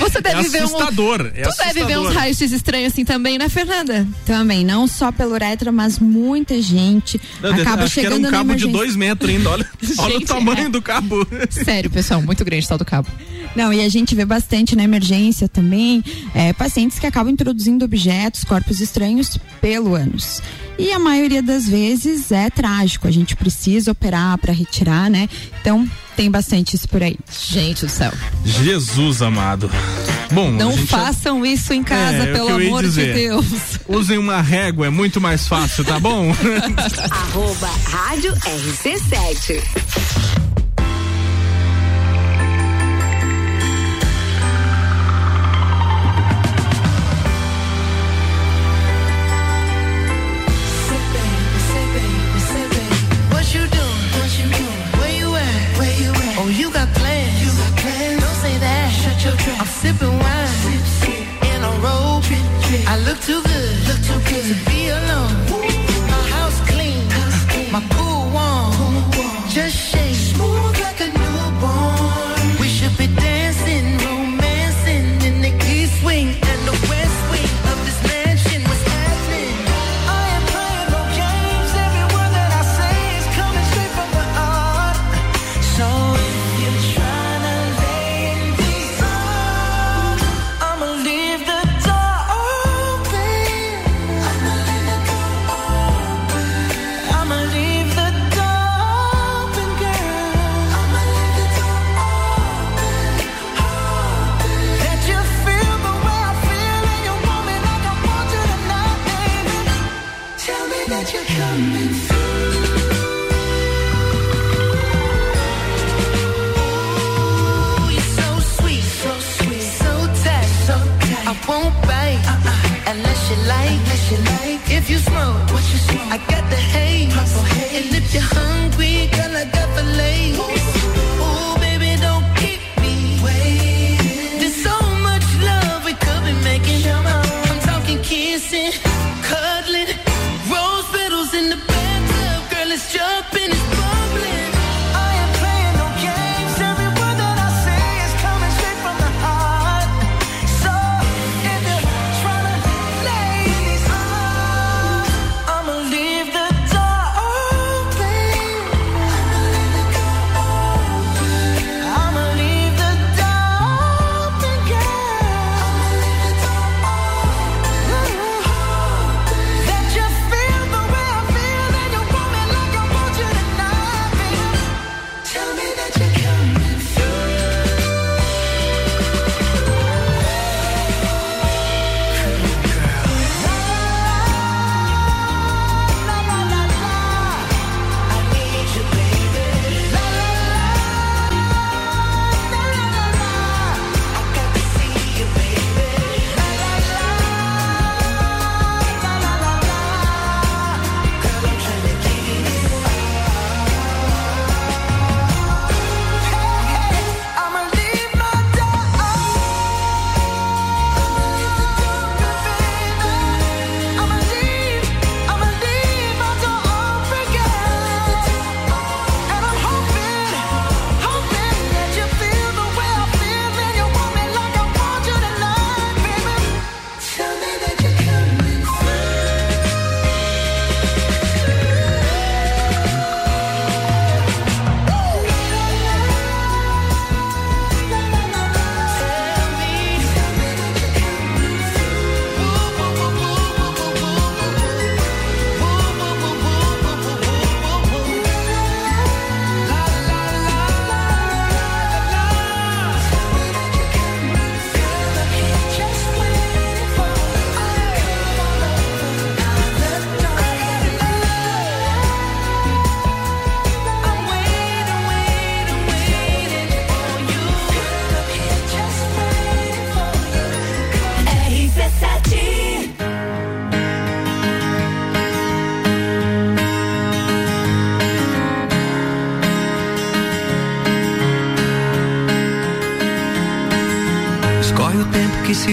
[0.00, 1.20] Você deve é ver assustador.
[1.20, 1.26] um.
[1.38, 2.12] é tu deve ver uns assustador.
[2.14, 4.06] raios-x estranhos assim também, né, Fernanda?
[4.24, 8.30] Também, não só pela uretra, mas muita gente Deus, acaba acho que era chegando um
[8.30, 9.50] cabo de dois metros ainda.
[9.50, 9.66] Olha,
[9.98, 10.68] olha o Gente, tamanho é.
[10.70, 11.26] do cabo.
[11.50, 13.08] Sério, pessoal, muito grande tal do cabo.
[13.54, 16.02] Não, e a gente vê bastante na emergência também
[16.34, 20.40] é, pacientes que acabam introduzindo objetos, corpos estranhos pelo ânus.
[20.78, 25.28] E a maioria das vezes é trágico, a gente precisa operar para retirar, né?
[25.60, 25.86] Então
[26.16, 27.16] tem bastante isso por aí.
[27.50, 28.12] Gente do céu.
[28.44, 29.70] Jesus amado.
[30.32, 33.12] Bom, Não já- façam isso em casa, É, é pelo amor de.
[33.12, 33.46] Deus.
[33.86, 36.32] Usem uma régua, é muito mais fácil, tá bom?
[37.10, 39.62] Arroba Rádio RC7.
[59.82, 60.48] sipping wine
[61.50, 62.22] in a robe.
[62.86, 63.71] I look too good.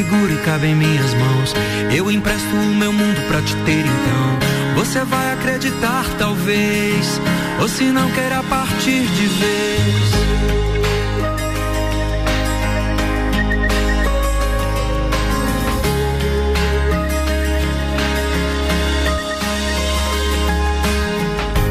[0.10, 1.54] Seguro e cabe em minhas mãos.
[1.96, 4.76] Eu empresto o meu mundo pra te ter então.
[4.76, 7.22] Você vai acreditar, talvez,
[7.62, 10.10] ou se não queira partir de vez.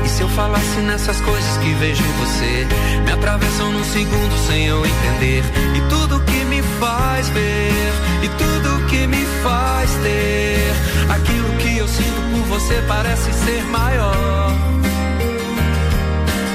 [0.04, 2.66] E se eu falasse nessas coisas que vejo em você,
[3.04, 5.42] me atravessam num segundo sem eu entender.
[5.74, 6.37] E tudo que
[6.80, 10.72] faz ver, e tudo que me faz ter,
[11.10, 14.52] aquilo que eu sinto por você parece ser maior.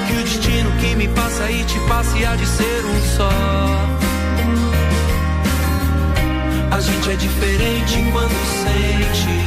[0.06, 3.30] Que o destino que me passa e te passe há de ser um só.
[6.70, 9.44] A gente é diferente quando sente.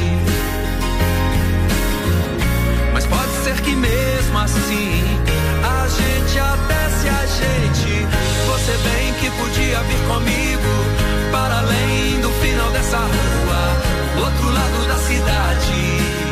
[2.92, 5.18] Mas pode ser que mesmo assim
[5.88, 8.06] a gente até se ajeite.
[8.46, 10.72] Você bem que podia vir comigo
[11.32, 16.27] para além do final dessa rua, outro lado da cidade.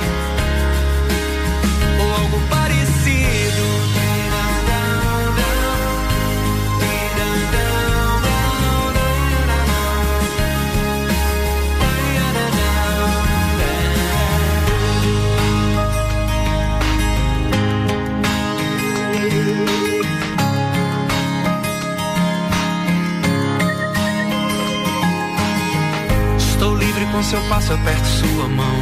[27.16, 28.76] Com seu passo, aperto sua mão.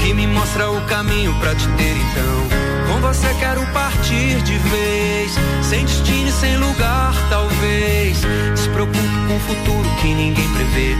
[0.00, 2.92] Que me mostra o caminho pra te ter então.
[2.92, 5.32] Com você quero partir de vez.
[5.62, 8.18] Sem destino e sem lugar, talvez.
[8.54, 10.96] Despreocupo com o futuro que ninguém prevê.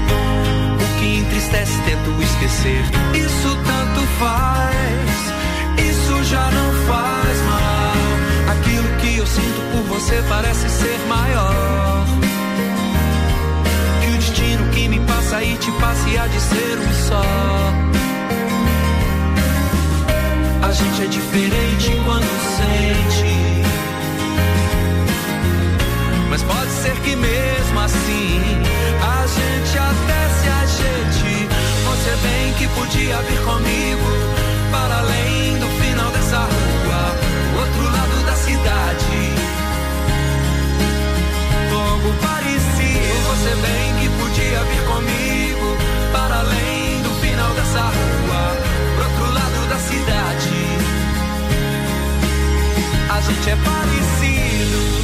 [0.77, 2.85] O que entristece, tento esquecer.
[3.15, 5.89] Isso tanto faz.
[5.91, 8.57] Isso já não faz mal.
[8.57, 12.26] Aquilo que eu sinto por você parece ser maior.
[15.35, 17.23] E te passe há de ser um só.
[20.63, 23.65] A gente é diferente quando sente.
[26.31, 28.41] Mas pode ser que mesmo assim
[29.03, 31.49] a gente até se ajeite.
[31.87, 34.09] Você bem que podia vir comigo
[34.71, 37.17] para além do final dessa rua,
[37.59, 39.35] outro lado da cidade.
[41.73, 42.77] Algo parecido.
[43.29, 44.06] Você bem que
[44.57, 45.77] podia vir comigo
[46.13, 48.57] para além do final dessa rua,
[48.95, 50.51] pro outro lado da cidade.
[53.11, 54.97] A gente é parecido.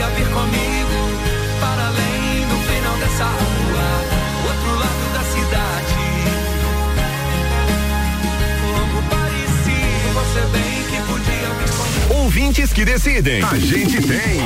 [0.00, 0.98] Que podia vir comigo
[1.60, 3.88] para além do final dessa rua,
[4.48, 5.96] outro lado da cidade.
[8.78, 10.08] Algo parecido.
[10.14, 12.22] Você bem que podia vir comigo.
[12.22, 13.42] Ouvintes que decidem.
[13.42, 14.40] A gente tem.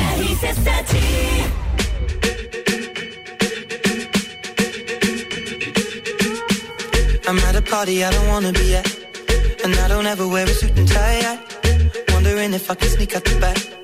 [7.27, 8.87] I'm at a party I don't wanna be at.
[9.65, 11.21] And I don't ever wear a suit and tie.
[11.25, 11.39] I
[12.13, 13.84] wondering if I can sneak out the back.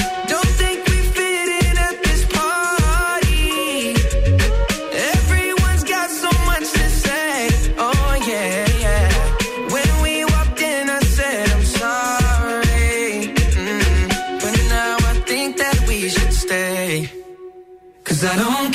[18.21, 18.70] Cause I don't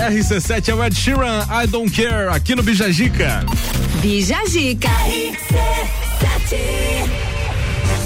[0.00, 3.44] RC7 é o Ed Sheeran, I Don't Care, aqui no Bijagica.
[4.00, 4.88] Bijagica.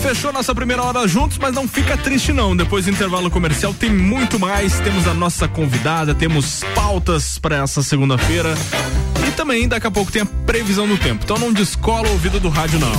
[0.02, 2.56] Fechou nossa primeira hora juntos, mas não fica triste não.
[2.56, 4.80] Depois do intervalo comercial tem muito mais.
[4.80, 8.54] Temos a nossa convidada, temos pautas para essa segunda-feira.
[9.26, 11.22] E também daqui a pouco tem a previsão do tempo.
[11.22, 12.92] Então não descola o ouvido do rádio não.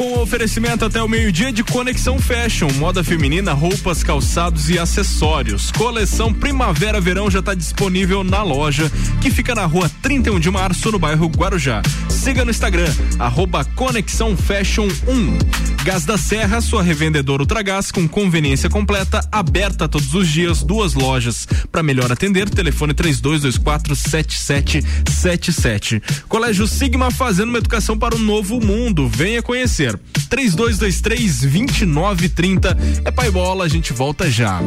[0.00, 5.70] Com o oferecimento até o meio-dia de Conexão Fashion, moda feminina, roupas, calçados e acessórios.
[5.72, 8.90] Coleção Primavera-Verão já está disponível na loja,
[9.20, 11.82] que fica na rua 31 de março, no bairro Guarujá.
[12.08, 15.79] Siga no Instagram, arroba Conexão Fashion 1.
[15.82, 21.48] Gás da Serra, sua revendedora Ultragás com conveniência completa, aberta todos os dias, duas lojas.
[21.72, 26.02] Para melhor atender, telefone 3224 7777.
[26.28, 29.08] Colégio Sigma fazendo uma educação para o novo mundo.
[29.08, 29.98] Venha conhecer.
[30.28, 32.76] 3223 2930.
[33.04, 34.60] É pai bola, a gente volta já.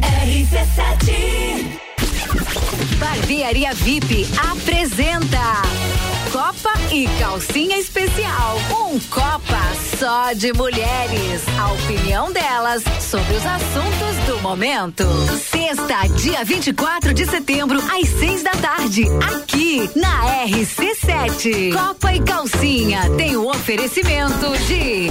[0.00, 1.78] RC7
[2.98, 5.62] Barbearia VIP apresenta
[6.32, 8.58] Copa e Calcinha Especial.
[8.70, 9.58] Um Copa
[9.98, 11.42] só de mulheres.
[11.58, 15.04] A opinião delas sobre os assuntos do momento.
[15.38, 21.72] Sexta, dia 24 de setembro, às seis da tarde, aqui na RC7.
[21.72, 25.10] Copa e Calcinha tem o oferecimento de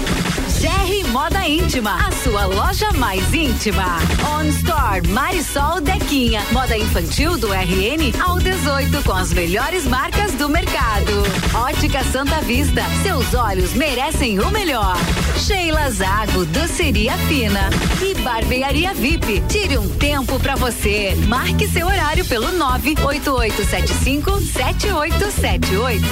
[0.59, 3.99] GR Moda Íntima, a sua loja mais íntima.
[4.35, 10.49] On Store Marisol Dequinha, moda infantil do RN ao 18 com as melhores marcas do
[10.49, 11.06] mercado.
[11.53, 14.95] Ótica Santa Vista, seus olhos merecem o melhor.
[15.37, 17.69] Sheila Zago, doceria fina
[18.01, 19.41] e barbearia VIP.
[19.47, 21.15] Tire um tempo pra você.
[21.27, 26.05] Marque seu horário pelo 98875 7878.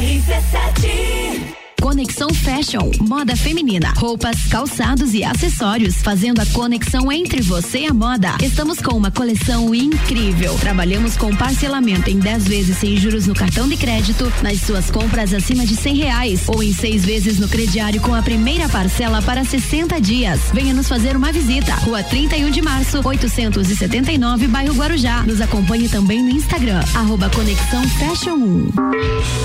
[0.00, 7.86] RC7 Conexão Fashion, moda feminina, roupas, calçados e acessórios, fazendo a conexão entre você e
[7.86, 8.36] a moda.
[8.40, 10.56] Estamos com uma coleção incrível.
[10.60, 15.34] Trabalhamos com parcelamento em 10 vezes sem juros no cartão de crédito, nas suas compras
[15.34, 19.44] acima de 100 reais ou em seis vezes no crediário com a primeira parcela para
[19.44, 20.40] 60 dias.
[20.54, 21.74] Venha nos fazer uma visita.
[21.74, 25.24] Rua 31 de março, 879, bairro Guarujá.
[25.24, 28.70] Nos acompanhe também no Instagram, arroba Conexão Fashion 1.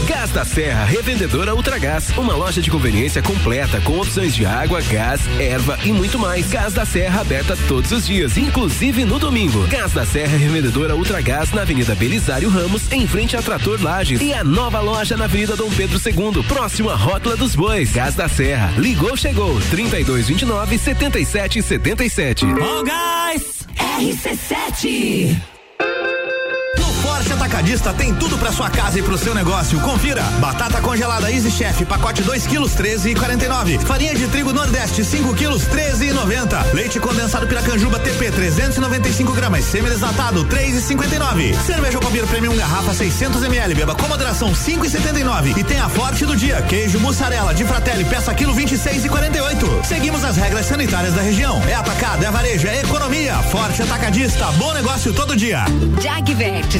[0.07, 5.21] Gás da Serra, revendedora Ultragás, uma loja de conveniência completa com opções de água, gás,
[5.39, 6.49] erva e muito mais.
[6.49, 9.65] Gás da Serra aberta todos os dias, inclusive no domingo.
[9.67, 14.21] Gás da Serra, revendedora Ultragás na Avenida Belisário Ramos, em frente a Trator Lages.
[14.21, 17.91] E a nova loja na Avenida Dom Pedro II, próximo à Rótula dos Bois.
[17.91, 22.45] Gás da Serra, ligou, chegou, 3229 7777.
[22.45, 23.57] Oh, guys!
[23.97, 25.37] RC7
[25.79, 26.26] No
[27.17, 29.79] Forte Atacadista tem tudo pra sua casa e pro seu negócio.
[29.79, 30.21] Confira.
[30.39, 33.79] Batata congelada Easy Chef, pacote 2 quilos, 13,49.
[33.79, 36.73] Farinha de trigo Nordeste, 5 quilos, 13,90.
[36.75, 39.65] Leite condensado Piracanjuba TP, 395 gramas.
[39.65, 41.55] Semi-desnatado, 3,59.
[41.65, 43.73] Cerveja Copir Premium garrafa 600 ml.
[43.73, 45.57] Beba com moderação, 5,79.
[45.57, 46.61] E tem a Forte do dia.
[46.61, 49.83] Queijo mussarela de Fratelli, peça quilo 26,48.
[49.83, 51.63] Seguimos as regras sanitárias da região.
[51.67, 53.33] É atacado, é varejo, é economia.
[53.49, 54.45] Forte Atacadista.
[54.59, 55.65] Bom negócio todo dia.
[55.99, 56.79] Jagvet,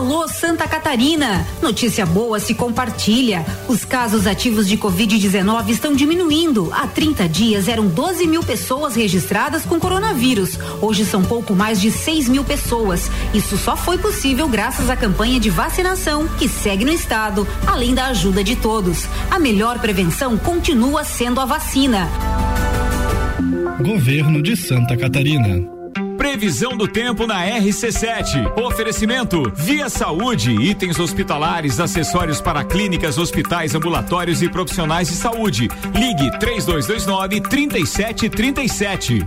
[0.00, 1.46] Alô Santa Catarina!
[1.60, 3.44] Notícia boa se compartilha.
[3.68, 6.70] Os casos ativos de Covid-19 estão diminuindo.
[6.72, 10.58] Há 30 dias eram 12 mil pessoas registradas com coronavírus.
[10.80, 13.10] Hoje são pouco mais de 6 mil pessoas.
[13.34, 18.06] Isso só foi possível graças à campanha de vacinação que segue no estado, além da
[18.06, 19.06] ajuda de todos.
[19.30, 22.08] A melhor prevenção continua sendo a vacina.
[23.78, 25.79] Governo de Santa Catarina.
[26.30, 28.56] Previsão do tempo na RC7.
[28.56, 35.68] Oferecimento Via Saúde, itens hospitalares, acessórios para clínicas, hospitais, ambulatórios e profissionais de saúde.
[35.92, 39.26] Ligue 3229 3737.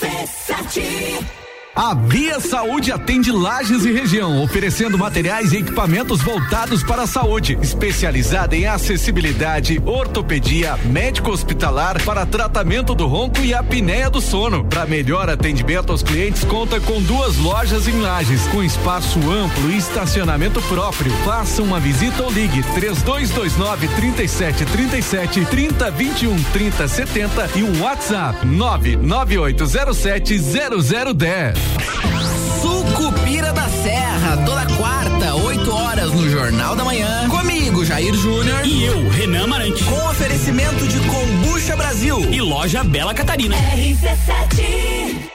[0.00, 1.41] É RC7
[1.74, 7.58] a Via Saúde atende Lages e região, oferecendo materiais e equipamentos voltados para a saúde,
[7.62, 14.66] especializada em acessibilidade, ortopedia, médico hospitalar para tratamento do ronco e apneia do sono.
[14.66, 19.78] Para melhor atendimento aos clientes, conta com duas lojas em Lages, com espaço amplo e
[19.78, 21.10] estacionamento próprio.
[21.24, 31.61] Faça uma visita ou ligue 3229 3737 3021 3070 e um WhatsApp 99807 0010.
[32.60, 37.28] Sucupira da Serra, toda quarta, 8 horas no Jornal da Manhã.
[37.28, 38.64] Comigo, Jair Júnior.
[38.64, 39.82] E eu, Renan Marante.
[39.84, 42.18] Com oferecimento de Combucha Brasil.
[42.30, 43.56] E loja Bela Catarina.
[43.56, 45.30] RC7.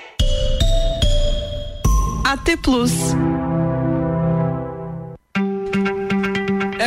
[2.24, 2.92] AT Plus.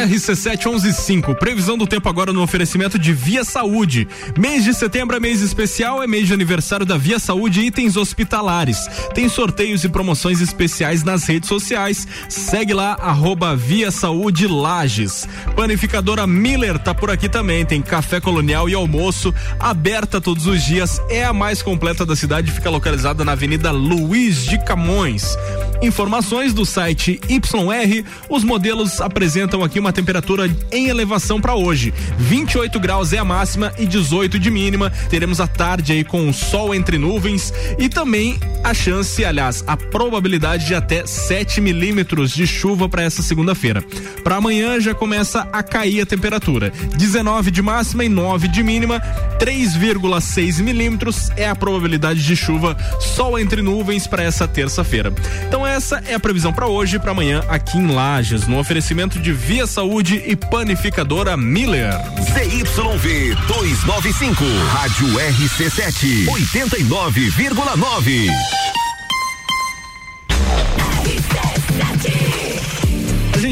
[0.07, 4.09] RC7115, previsão do tempo agora no oferecimento de Via Saúde.
[4.39, 8.79] Mês de setembro é mês especial, é mês de aniversário da Via Saúde Itens Hospitalares.
[9.15, 12.09] Tem sorteios e promoções especiais nas redes sociais.
[12.29, 15.29] Segue lá, arroba Via Saúde Lages.
[15.55, 21.01] Panificadora Miller tá por aqui também, tem café colonial e almoço, aberta todos os dias,
[21.11, 25.37] é a mais completa da cidade, fica localizada na Avenida Luiz de Camões.
[25.83, 31.93] Informações do site YR, os modelos apresentam aqui uma temperatura em elevação para hoje.
[32.19, 34.91] 28 graus é a máxima e 18 de mínima.
[35.09, 39.77] Teremos a tarde aí com o sol entre nuvens e também a chance, aliás, a
[39.77, 43.83] probabilidade de até 7 milímetros de chuva para essa segunda-feira.
[44.23, 46.73] Para amanhã já começa a cair a temperatura.
[46.97, 49.01] 19 de máxima e 9 de mínima.
[49.39, 55.13] 3,6 milímetros é a probabilidade de chuva, sol entre nuvens para essa terça-feira.
[55.49, 59.19] Então essa é a previsão para hoje e para amanhã aqui em Lages, no oferecimento
[59.19, 59.67] de Via
[60.27, 61.93] e Panificadora Miller.
[62.35, 68.80] ZYV 295, Rádio RC7, 89,9.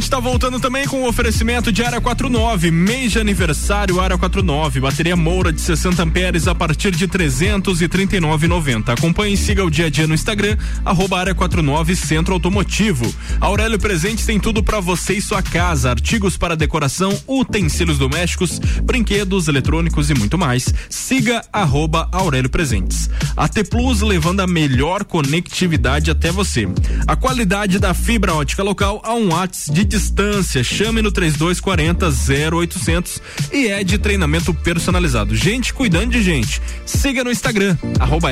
[0.08, 4.16] A gente tá voltando também com o oferecimento de Área 49, mês de aniversário Área
[4.16, 8.88] 49, bateria Moura de 60 amperes a partir de 339,90.
[8.88, 13.14] Acompanhe e siga o dia a dia no Instagram, arroba Área 49 Centro Automotivo.
[13.38, 19.46] Aurélio Presentes tem tudo para você e sua casa, artigos para decoração, utensílios domésticos, brinquedos,
[19.46, 20.72] eletrônicos e muito mais.
[20.88, 23.10] Siga arroba Aurélio Presentes.
[23.36, 26.66] A T Plus levando a melhor conectividade até você.
[27.06, 30.62] A qualidade da fibra ótica local a um WhatsApp de distância.
[30.62, 32.08] Chame no 3240
[32.56, 33.20] 0800
[33.52, 35.34] e é de treinamento personalizado.
[35.34, 36.62] Gente cuidando de gente.
[36.86, 37.76] Siga no Instagram,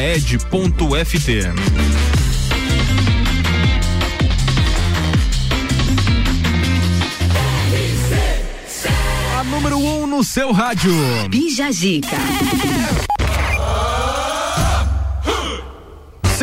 [0.00, 1.40] ed.ft.
[9.38, 10.92] A número 1 um no seu rádio.
[11.28, 12.16] Bija Zica.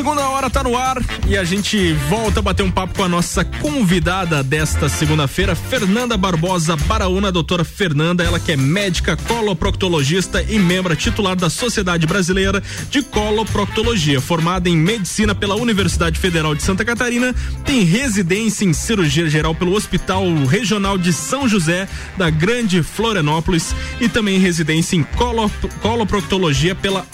[0.03, 3.07] Segunda hora tá no ar e a gente volta a bater um papo com a
[3.07, 10.59] nossa convidada desta segunda-feira, Fernanda Barbosa Baraúna, doutora Fernanda, ela que é médica coloproctologista e
[10.59, 16.83] membro titular da Sociedade Brasileira de Coloproctologia, formada em medicina pela Universidade Federal de Santa
[16.83, 17.33] Catarina,
[17.63, 21.87] tem residência em cirurgia geral pelo Hospital Regional de São José
[22.17, 25.49] da Grande Florianópolis e também residência em colo,
[25.81, 27.07] coloproctologia pela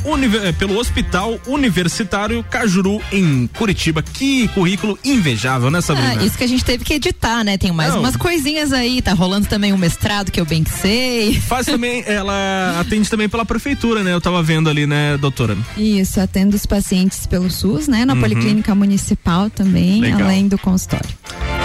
[0.58, 2.44] pelo Hospital Universitário
[2.80, 4.02] Cajuru em Curitiba.
[4.02, 6.18] Que currículo invejável, né, Sabrina?
[6.20, 7.58] Ah, isso que a gente teve que editar, né?
[7.58, 8.00] Tem mais Não.
[8.00, 11.40] umas coisinhas aí, tá rolando também um mestrado que eu bem sei.
[11.40, 14.14] Faz também, ela atende também pela prefeitura, né?
[14.14, 15.58] Eu tava vendo ali, né, doutora?
[15.78, 18.06] Isso, atendo os pacientes pelo SUS, né?
[18.06, 18.22] Na Uhum.
[18.22, 20.24] Policlínica Municipal também, Legal.
[20.24, 21.10] além do consultório.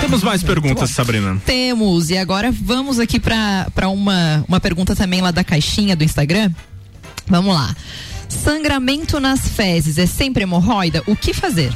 [0.01, 1.41] Temos mais perguntas, Sabrina.
[1.47, 6.05] Temos, e agora vamos aqui pra pra uma, uma pergunta também lá da caixinha do
[6.05, 6.51] Instagram.
[7.27, 7.75] Vamos lá.
[8.43, 11.03] Sangramento nas fezes é sempre hemorroida?
[11.07, 11.72] O que fazer?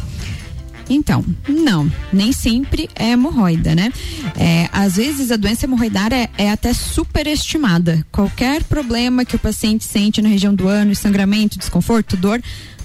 [0.91, 3.93] Então, não, nem sempre é hemorroida, né?
[4.37, 8.05] É, às vezes a doença hemorroidária é, é até superestimada.
[8.11, 12.43] Qualquer problema que o paciente sente na região do ânus, sangramento, desconforto, dor,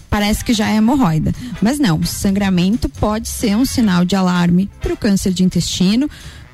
[0.10, 1.34] parece que já é hemorroida.
[1.62, 6.10] Mas não, sangramento pode ser um sinal de alarme para o câncer de intestino,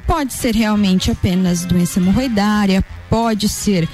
[0.07, 3.89] pode ser realmente apenas doença hemorroidária, pode ser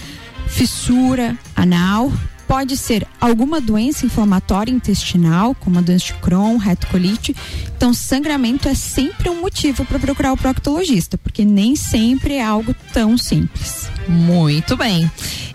[0.48, 2.12] fissura anal,
[2.48, 7.36] pode ser alguma doença inflamatória intestinal, como a doença de Crohn, retocolite.
[7.76, 12.76] Então, sangramento é sempre um motivo para procurar o proctologista, porque nem sempre é algo
[12.94, 13.90] tão simples.
[14.08, 15.10] Muito bem.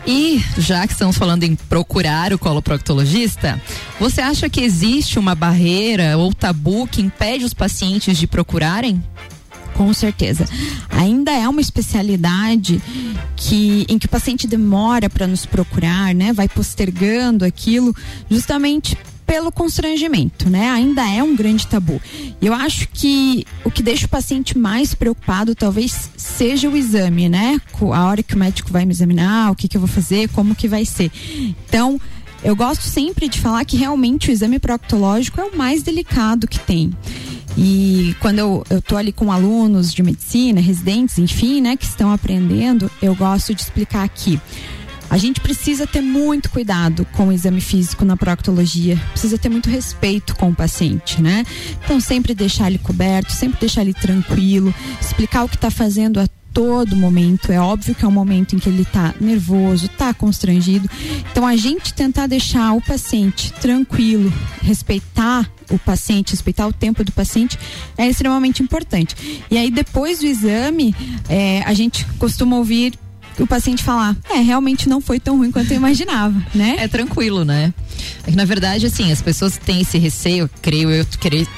[0.06, 3.60] E já que estamos falando em procurar o coloproctologista,
[3.98, 9.02] você acha que existe uma barreira ou tabu que impede os pacientes de procurarem?
[9.80, 10.46] Com certeza.
[10.90, 12.82] Ainda é uma especialidade
[13.34, 16.34] que em que o paciente demora para nos procurar, né?
[16.34, 17.96] Vai postergando aquilo
[18.30, 18.94] justamente
[19.26, 20.68] pelo constrangimento, né?
[20.68, 21.98] Ainda é um grande tabu.
[22.42, 27.58] Eu acho que o que deixa o paciente mais preocupado talvez seja o exame, né?
[27.94, 30.54] A hora que o médico vai me examinar, o que que eu vou fazer, como
[30.54, 31.10] que vai ser.
[31.66, 31.98] Então,
[32.42, 36.58] eu gosto sempre de falar que realmente o exame proctológico é o mais delicado que
[36.58, 36.92] tem.
[37.56, 42.12] E quando eu, eu tô ali com alunos de medicina, residentes, enfim, né, que estão
[42.12, 44.40] aprendendo, eu gosto de explicar aqui.
[45.10, 49.68] A gente precisa ter muito cuidado com o exame físico na proctologia, precisa ter muito
[49.68, 51.44] respeito com o paciente, né?
[51.84, 56.28] Então, sempre deixar ele coberto, sempre deixar ele tranquilo, explicar o que está fazendo a
[56.52, 57.52] todo momento.
[57.52, 60.88] É óbvio que é um momento em que ele tá nervoso, tá constrangido.
[61.30, 64.32] Então, a gente tentar deixar o paciente tranquilo,
[64.62, 67.58] respeitar o paciente, respeitar o tempo do paciente
[67.96, 69.42] é extremamente importante.
[69.50, 70.94] E aí, depois do exame,
[71.28, 72.94] é, a gente costuma ouvir
[73.42, 76.76] o paciente falar: é, realmente não foi tão ruim quanto eu imaginava, né?
[76.78, 77.72] É tranquilo, né?
[78.26, 81.04] É que, na verdade, assim, as pessoas têm esse receio, creio eu,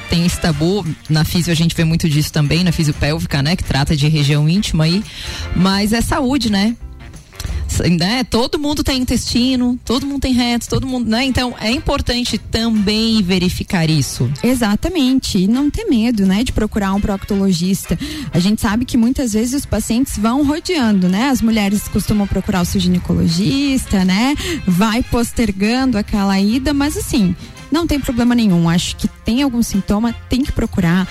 [0.09, 0.85] tem esse tabu.
[1.09, 3.57] Na físio a gente vê muito disso também, na fisiopélvica, né?
[3.57, 5.03] Que trata de região íntima aí.
[5.55, 6.77] Mas é saúde, né?
[7.81, 8.25] Né?
[8.25, 11.25] Todo mundo tem intestino, todo mundo tem reto, todo mundo, né?
[11.25, 14.31] Então é importante também verificar isso.
[14.43, 15.39] Exatamente.
[15.39, 17.99] E não ter medo, né, de procurar um proctologista.
[18.33, 21.29] A gente sabe que muitas vezes os pacientes vão rodeando, né?
[21.29, 24.35] As mulheres costumam procurar o seu ginecologista, né?
[24.67, 27.35] Vai postergando aquela ida, mas assim,
[27.73, 28.69] não tem problema nenhum.
[28.69, 31.09] Acho que tem algum sintoma, tem que procurar.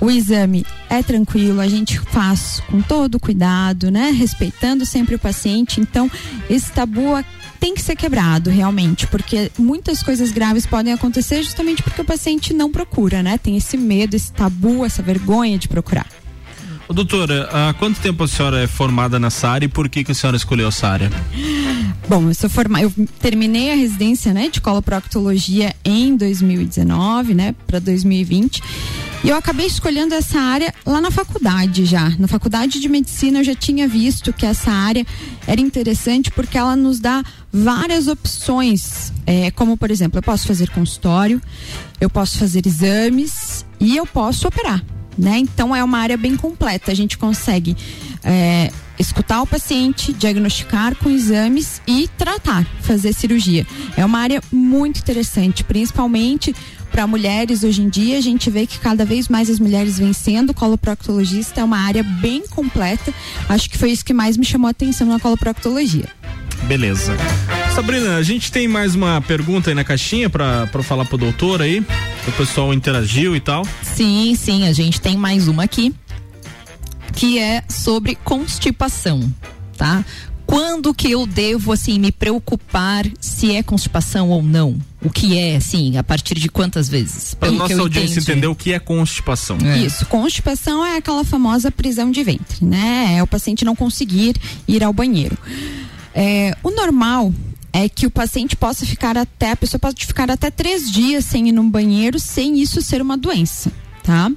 [0.00, 4.10] O exame é tranquilo, a gente faz com todo cuidado, né?
[4.10, 5.80] Respeitando sempre o paciente.
[5.80, 6.10] Então,
[6.48, 7.22] esse tabu
[7.58, 12.54] tem que ser quebrado realmente, porque muitas coisas graves podem acontecer justamente porque o paciente
[12.54, 13.36] não procura, né?
[13.38, 16.06] Tem esse medo, esse tabu, essa vergonha de procurar.
[16.88, 20.14] Doutora, há quanto tempo a senhora é formada nessa área e por que, que a
[20.14, 21.10] senhora escolheu essa área?
[22.08, 22.80] Bom, eu sou forma...
[22.80, 28.62] eu terminei a residência, né, de coloproctologia em 2019, né, para 2020.
[29.24, 32.10] E eu acabei escolhendo essa área lá na faculdade já.
[32.18, 35.06] Na faculdade de medicina eu já tinha visto que essa área
[35.46, 39.14] era interessante porque ela nos dá várias opções.
[39.26, 41.40] É, como, por exemplo, eu posso fazer consultório,
[41.98, 44.84] eu posso fazer exames e eu posso operar.
[45.16, 45.38] Né?
[45.38, 46.90] Então é uma área bem completa.
[46.90, 47.76] A gente consegue
[48.22, 53.66] é, escutar o paciente, diagnosticar com exames e tratar, fazer cirurgia.
[53.96, 56.54] É uma área muito interessante, principalmente
[56.90, 58.18] para mulheres hoje em dia.
[58.18, 61.60] A gente vê que cada vez mais as mulheres vêm sendo coloproctologista.
[61.60, 63.12] É uma área bem completa.
[63.48, 66.08] Acho que foi isso que mais me chamou a atenção na coloproctologia.
[66.68, 67.16] Beleza.
[67.74, 71.60] Sabrina, a gente tem mais uma pergunta aí na caixinha pra, pra falar pro doutor
[71.60, 71.84] aí.
[72.28, 73.66] O pessoal interagiu e tal.
[73.82, 75.92] Sim, sim, a gente tem mais uma aqui,
[77.12, 79.28] que é sobre constipação,
[79.76, 80.04] tá?
[80.46, 84.78] quando que eu devo, assim, me preocupar se é constipação ou não?
[85.02, 87.34] O que é, assim, a partir de quantas vezes?
[87.34, 88.30] Que nossa audiência entendi.
[88.30, 89.56] entender o que é constipação.
[89.84, 93.16] Isso, constipação é aquela famosa prisão de ventre, né?
[93.16, 94.36] É o paciente não conseguir
[94.68, 95.36] ir ao banheiro.
[96.14, 97.32] É, o normal
[97.74, 101.48] é que o paciente possa ficar até, a pessoa pode ficar até três dias sem
[101.48, 103.72] ir no banheiro, sem isso ser uma doença.
[104.04, 104.30] Tá?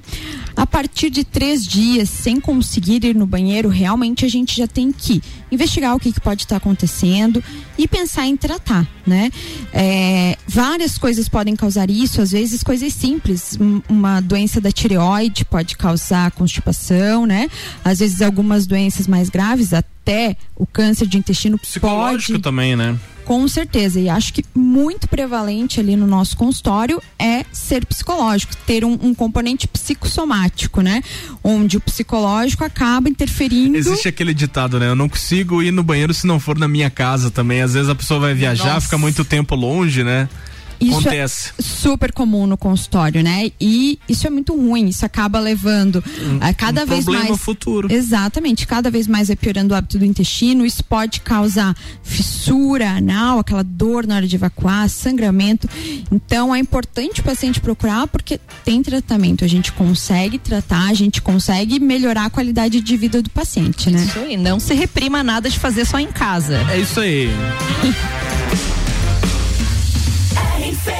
[0.56, 4.90] A partir de três dias sem conseguir ir no banheiro, realmente a gente já tem
[4.90, 7.44] que investigar o que, que pode estar acontecendo
[7.76, 9.30] e pensar em tratar, né?
[9.74, 13.58] É, várias coisas podem causar isso, às vezes coisas simples.
[13.60, 17.50] Um- Uma doença da tireoide pode causar constipação, né?
[17.84, 22.98] Às vezes algumas doenças mais graves, até o câncer de intestino Psicológico pode também, né?
[23.28, 28.86] Com certeza, e acho que muito prevalente ali no nosso consultório é ser psicológico, ter
[28.86, 31.02] um, um componente psicossomático, né?
[31.44, 33.76] Onde o psicológico acaba interferindo.
[33.76, 34.88] Existe aquele ditado, né?
[34.88, 37.60] Eu não consigo ir no banheiro se não for na minha casa também.
[37.60, 38.86] Às vezes a pessoa vai viajar, Nossa.
[38.86, 40.26] fica muito tempo longe, né?
[40.80, 41.52] Isso Acontece.
[41.58, 43.50] é super comum no consultório, né?
[43.60, 46.02] E isso é muito ruim, isso acaba levando
[46.40, 47.40] a cada um vez problema mais.
[47.40, 47.92] futuro.
[47.92, 50.64] Exatamente, cada vez mais vai piorando o hábito do intestino.
[50.64, 55.68] Isso pode causar fissura anal, aquela dor na hora de evacuar, sangramento.
[56.12, 59.44] Então é importante o paciente procurar porque tem tratamento.
[59.44, 64.04] A gente consegue tratar, a gente consegue melhorar a qualidade de vida do paciente, né?
[64.04, 66.64] Isso aí, não se reprima nada de fazer só em casa.
[66.70, 67.28] É isso aí.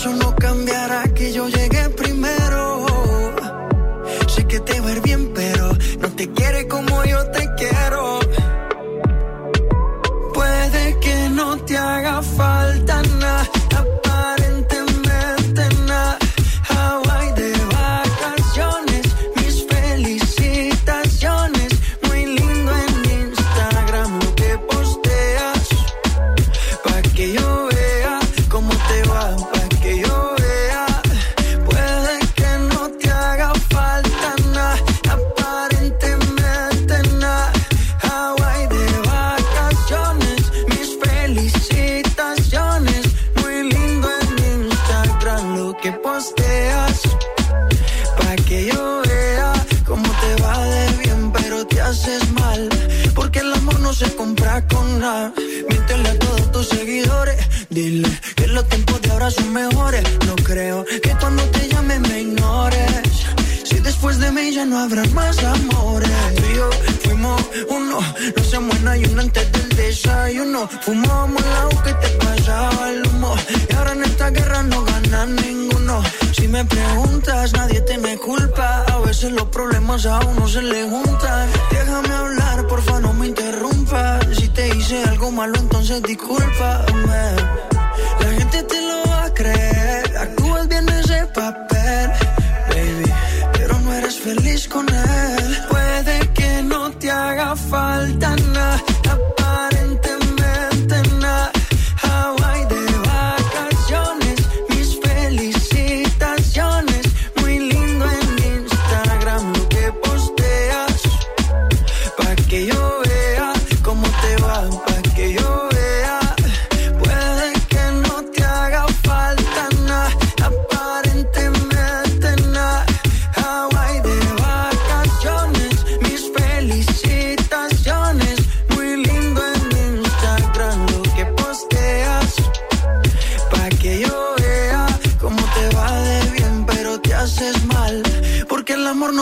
[0.00, 1.09] Eso no cambiará
[55.00, 55.32] nada.
[55.68, 57.38] Miéntele a todos tus seguidores.
[57.70, 60.04] Dile que los tiempos de ahora son mejores.
[60.26, 63.02] No creo que cuando te llame me ignores.
[63.64, 66.10] Si después de mí ya no habrá más amores.
[66.36, 66.70] Tú y yo
[67.02, 67.98] fuimos uno.
[68.36, 70.68] No se muera y uno antes del desayuno.
[70.84, 73.34] Fumábamos la que te pasaba el humo.
[73.70, 76.02] Y ahora en esta guerra no gana ninguno.
[76.32, 78.84] Si me preguntas, nadie te me culpa.
[78.84, 81.48] A veces los problemas a uno se le juntan.
[81.70, 84.19] Déjame hablar, porfa, no me interrumpas.
[84.90, 87.22] Hice algo malo, entonces discúlpame.
[88.18, 90.16] La gente te lo va a creer.
[90.18, 92.10] Actúas bien ese papel,
[92.70, 93.12] baby.
[93.52, 95.58] Pero no eres feliz con él.
[95.70, 98.82] Puede que no te haga falta nada,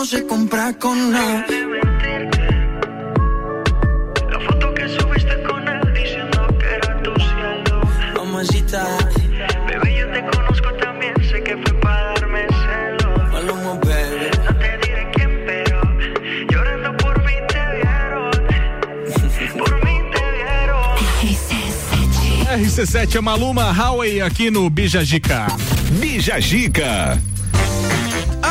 [0.09, 1.45] se compra con nada.
[4.31, 7.83] La foto que subiste con él diciendo que era tu cielo.
[8.17, 8.87] Mamacita,
[9.67, 13.33] bebé, yo te conozco también, sé que fue para darme celos.
[13.33, 14.31] Maluma, baby.
[14.47, 15.83] No te diré quién, pero
[16.51, 18.31] llorando por mí te vieron.
[19.59, 20.97] Por mí te vieron.
[22.65, 25.49] RC7 é Maluma Highway aqui no Bijagica.
[26.01, 27.13] Bijagica.
[27.13, 27.28] A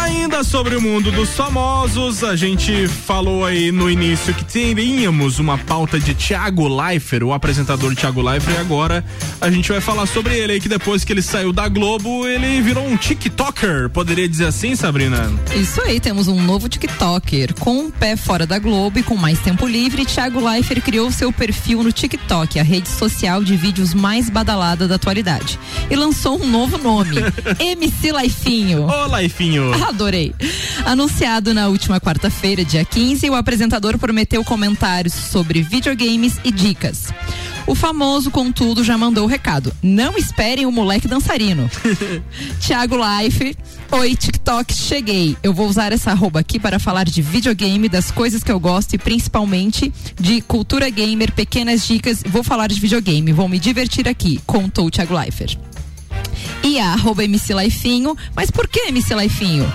[0.07, 5.57] Ainda sobre o mundo dos famosos, a gente falou aí no início que teríamos uma
[5.57, 9.03] pauta de Thiago Leifert, o apresentador Thiago Leifert, e agora
[9.41, 12.61] a gente vai falar sobre ele aí, que depois que ele saiu da Globo, ele
[12.61, 15.29] virou um TikToker, poderia dizer assim, Sabrina?
[15.53, 17.53] Isso aí, temos um novo TikToker.
[17.55, 21.33] Com um pé fora da Globo e com mais tempo livre, Thiago Leifert criou seu
[21.33, 25.59] perfil no TikTok, a rede social de vídeos mais badalada da atualidade.
[25.89, 27.17] E lançou um novo nome,
[27.59, 28.87] MC Laifinho.
[28.87, 29.73] Ô, Laifinho!
[29.97, 30.31] Adorei.
[30.85, 37.07] Anunciado na última quarta-feira, dia 15, o apresentador prometeu comentários sobre videogames e dicas.
[37.65, 39.73] O famoso, contudo, já mandou o recado.
[39.81, 41.67] Não esperem o moleque dançarino.
[42.61, 43.57] Tiago Life.
[43.91, 45.35] Oi, TikTok, cheguei.
[45.41, 48.93] Eu vou usar essa arroba aqui para falar de videogame, das coisas que eu gosto
[48.93, 52.21] e principalmente de cultura gamer, pequenas dicas.
[52.23, 55.57] Vou falar de videogame, vou me divertir aqui, contou o Thiago Leifert.
[56.67, 58.17] E a arroba MC Laifinho.
[58.35, 59.71] Mas por que MC Laifinho?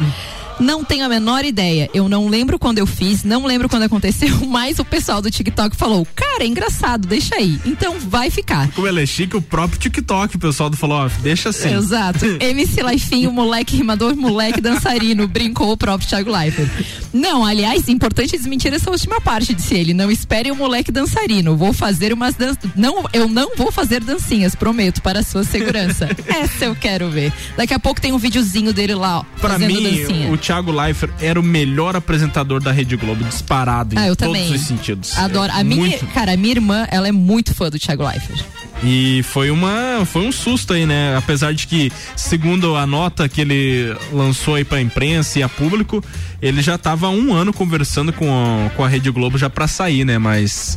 [0.61, 1.89] Não tenho a menor ideia.
[1.95, 5.77] Eu não lembro quando eu fiz, não lembro quando aconteceu, mas o pessoal do TikTok
[5.77, 7.59] falou: Cara, é engraçado, deixa aí.
[7.65, 8.71] Então vai ficar.
[8.73, 11.75] Como ele é chique, o próprio TikTok, o pessoal falou: Ó, deixa assim.
[11.75, 12.25] Exato.
[12.41, 16.71] MC Laifinho, moleque rimador, moleque dançarino, brincou o próprio Thiago Leifert.
[17.13, 19.93] Não, aliás, importante desmentir essa última parte, disse ele.
[19.95, 21.57] Não esperem o moleque dançarino.
[21.57, 22.55] Vou fazer umas dan...
[22.77, 26.09] Não, eu não vou fazer dancinhas, prometo, para a sua segurança.
[26.27, 27.33] Essa eu quero ver.
[27.57, 30.31] Daqui a pouco tem um videozinho dele lá, ó, Pra fazendo mim, dancinha.
[30.33, 34.53] o Thiago Leifert era o melhor apresentador da Rede Globo, disparado Ah, em todos também.
[34.55, 35.17] os sentidos.
[35.17, 35.53] Adoro.
[35.53, 36.07] É A minha, muito.
[36.09, 38.45] cara, a minha irmã, ela é muito fã do Thiago Leifert.
[38.85, 41.17] E foi uma foi um susto aí, né?
[41.17, 46.03] Apesar de que, segundo a nota que ele lançou aí pra imprensa e a público,
[46.43, 49.69] ele já tava há um ano conversando com a, com a Rede Globo já pra
[49.69, 50.19] sair, né?
[50.19, 50.77] Mas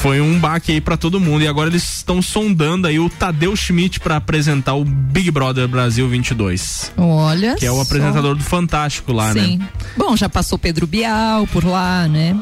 [0.00, 1.42] foi um baque aí pra todo mundo.
[1.44, 6.08] E agora eles estão sondando aí o Tadeu Schmidt pra apresentar o Big Brother Brasil
[6.08, 6.92] 22.
[6.96, 7.54] Olha.
[7.54, 7.82] Que é o só.
[7.82, 9.58] apresentador do Fantástico lá, Sim.
[9.58, 9.68] né?
[9.96, 12.36] Bom, já passou Pedro Bial por lá, né?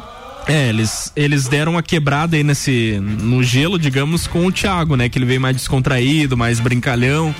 [0.47, 5.09] É, eles, eles deram uma quebrada aí nesse, no gelo, digamos, com o Thiago, né?
[5.09, 7.35] Que ele veio mais descontraído, mais brincalhão.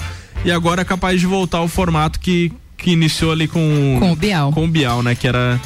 [0.45, 4.17] E agora é capaz de voltar ao formato que, que iniciou ali com, Com o
[4.17, 4.53] Bial.
[4.53, 5.15] Com o Bial, né?
[5.15, 5.61] Que era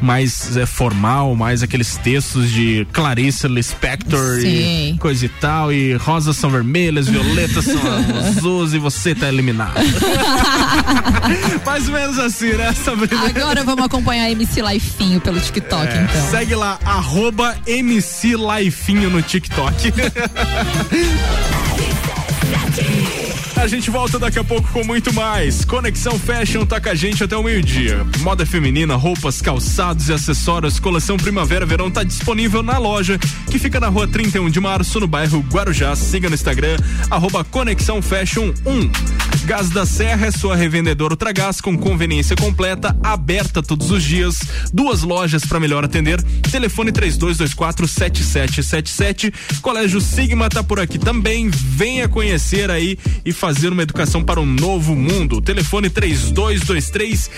[0.00, 4.94] mais é, formal, mais aqueles textos de Clarice Lispector Sim.
[4.94, 5.72] e coisa e tal.
[5.72, 7.80] E rosas são vermelhas, violetas são
[8.18, 9.74] azuis e você tá eliminado.
[11.64, 13.26] mais ou menos assim, né, Sabrina?
[13.26, 16.30] Agora vamos acompanhar MC Laifinho pelo TikTok, É, então.
[16.30, 19.92] Segue lá, arroba MC Laifinho no TikTok.
[23.60, 25.64] A gente volta daqui a pouco com muito mais.
[25.64, 28.06] Conexão Fashion tá com a gente até o meio-dia.
[28.20, 33.18] Moda feminina, roupas, calçados e acessórios, coleção Primavera-Verão tá disponível na loja,
[33.50, 35.96] que fica na rua 31 de março, no bairro Guarujá.
[35.96, 36.76] Siga no Instagram,
[37.10, 38.92] arroba Conexão Fashion 1.
[39.44, 44.38] Gás da Serra é sua revendedora Ultragás com conveniência completa, aberta todos os dias.
[44.72, 46.22] Duas lojas para melhor atender.
[46.50, 49.34] Telefone 32247777.
[49.60, 51.50] Colégio Sigma tá por aqui também.
[51.50, 55.40] Venha conhecer aí e fazer uma educação para um novo mundo.
[55.40, 57.30] Telefone 3223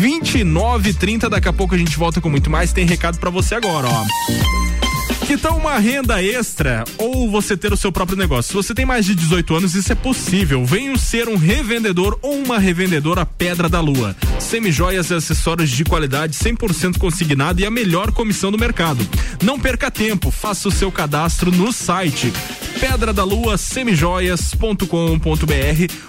[0.00, 1.30] 2930.
[1.30, 2.72] Daqui a pouco a gente volta com muito mais.
[2.72, 4.87] Tem recado para você agora, ó.
[5.28, 8.48] Que tal uma renda extra ou você ter o seu próprio negócio?
[8.48, 10.64] Se você tem mais de 18 anos, isso é possível.
[10.64, 14.16] Venha ser um revendedor ou uma revendedora Pedra da Lua.
[14.38, 19.06] Semijoias e acessórios de qualidade 100% consignado e a melhor comissão do mercado.
[19.42, 22.32] Não perca tempo, faça o seu cadastro no site
[22.80, 24.86] pedra da lua semijoias.com.br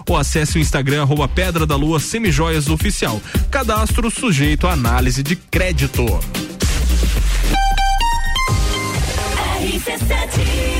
[0.07, 3.21] ou acesse o Instagram arroba pedra da lua semijoias oficial.
[3.51, 6.05] Cadastro sujeito à análise de crédito.
[9.79, 10.78] RC7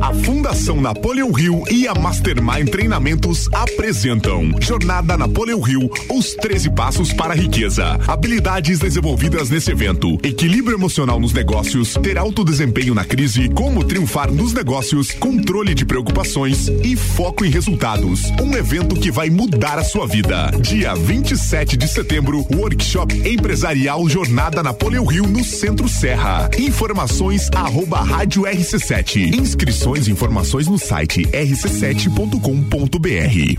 [0.00, 7.12] a Fundação Napoleão Rio e a Mastermind Treinamentos apresentam Jornada Napoleão Rio, os 13 passos
[7.12, 7.98] para a riqueza.
[8.06, 14.30] Habilidades desenvolvidas nesse evento, equilíbrio emocional nos negócios, ter alto desempenho na crise, como triunfar
[14.30, 18.24] nos negócios, controle de preocupações e foco em resultados.
[18.42, 20.50] Um evento que vai mudar a sua vida.
[20.60, 26.50] Dia 27 de setembro, workshop empresarial Jornada Napoleão Rio no Centro Serra.
[26.58, 29.34] Informações arroba rádio RC7.
[29.34, 32.40] Inscrições e informações no site rc7.com.br.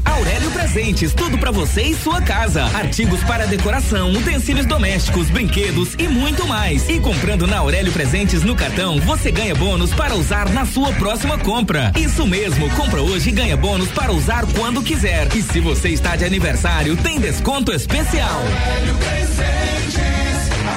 [0.04, 2.64] Aurélio Presentes, tudo pra você e sua casa.
[2.64, 6.90] Artigos para decoração, utensílios domésticos, brinquedos e muito mais.
[6.90, 11.38] E comprando na Aurélio Presentes no cartão, você ganha bônus para usar na sua próxima
[11.38, 11.92] compra.
[11.96, 15.28] Isso mesmo, compra hoje e ganha bônus para usar quando quiser.
[15.36, 18.42] E se você está de aniversário, tem desconto especial.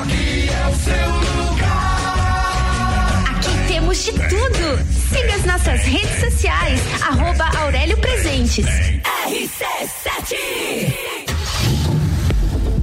[0.03, 0.49] Aqui
[3.89, 4.78] temos de tudo.
[5.09, 8.66] Siga as nossas redes sociais, arroba Aurélio Presentes.
[9.27, 11.28] RC7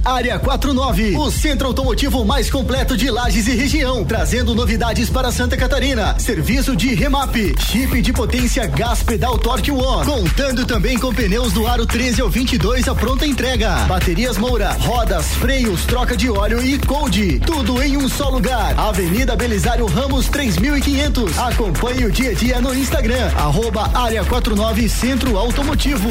[0.06, 5.56] Área 49, o centro automotivo mais completo de Lages e região, trazendo novidades para Santa
[5.56, 6.16] Catarina.
[6.20, 11.66] Serviço de remap, chip de potência gás pedal Torque One, contando também com pneus do
[11.66, 13.84] aro 13 ao 22 a pronta entrega.
[13.86, 17.40] Baterias Moura, rodas, freios, troca de óleo e cold.
[17.40, 18.78] Tudo em um só lugar.
[18.78, 21.36] Avenida Belisário Ramos 3500.
[21.36, 26.10] Acompanhe o dia a dia no Instagram, arroba área 49 Centro Automotivo.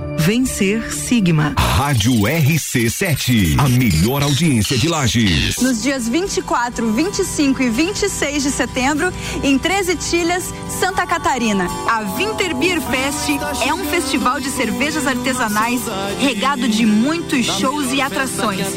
[0.21, 1.55] Vencer Sigma.
[1.57, 5.57] Rádio RC7, a melhor audiência de Lages.
[5.57, 9.11] Nos dias 24, 25 e 26 de setembro,
[9.43, 11.65] em 13 Tilhas, Santa Catarina.
[11.89, 13.29] A Winter Beer Fest
[13.67, 15.81] é um festival de cervejas artesanais
[16.19, 18.67] regado de muitos shows e atrações,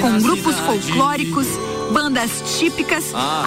[0.00, 1.46] com grupos folclóricos,
[1.92, 3.04] bandas típicas,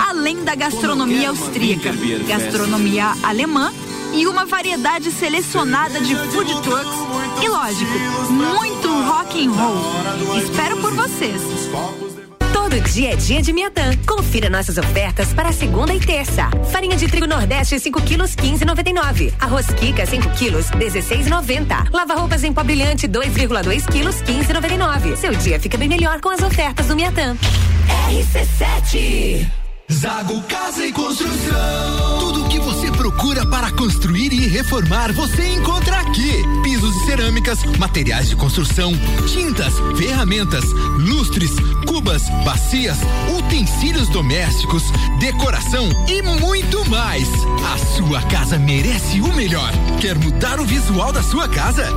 [0.08, 1.92] além da gastronomia austríaca,
[2.26, 3.74] gastronomia alemã
[4.14, 7.92] e uma variedade selecionada de food trucks e, lógico,
[8.32, 10.38] muito rock and roll.
[10.38, 11.42] Espero por vocês.
[12.54, 13.96] Todo dia é dia de Miatã.
[14.06, 16.50] Confira nossas ofertas para segunda e terça.
[16.72, 19.34] Farinha de trigo Nordeste 5 quilos 15,99.
[19.40, 21.92] Arroz Kika 5 quilos 16,90.
[21.92, 25.16] Lava roupas em pó brilhante 2,2 quilos 15,99.
[25.16, 27.36] Seu dia fica bem melhor com as ofertas do Miatã.
[28.10, 29.63] RC7
[29.94, 32.20] Zago Casa e Construção.
[32.20, 36.44] Tudo o que você procura para construir e reformar, você encontra aqui.
[36.64, 38.92] Pisos e cerâmicas, materiais de construção,
[39.28, 40.64] tintas, ferramentas,
[40.98, 41.52] lustres,
[41.88, 42.98] cubas, bacias,
[43.38, 44.84] utensílios domésticos,
[45.20, 47.28] decoração e muito mais.
[47.74, 49.72] A sua casa merece o melhor.
[50.02, 51.88] Quer mudar o visual da sua casa?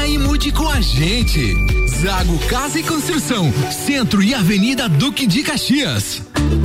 [0.00, 1.85] Aí e mude com a gente.
[2.00, 6.20] Zago Casa e Construção, Centro e Avenida Duque de Caxias.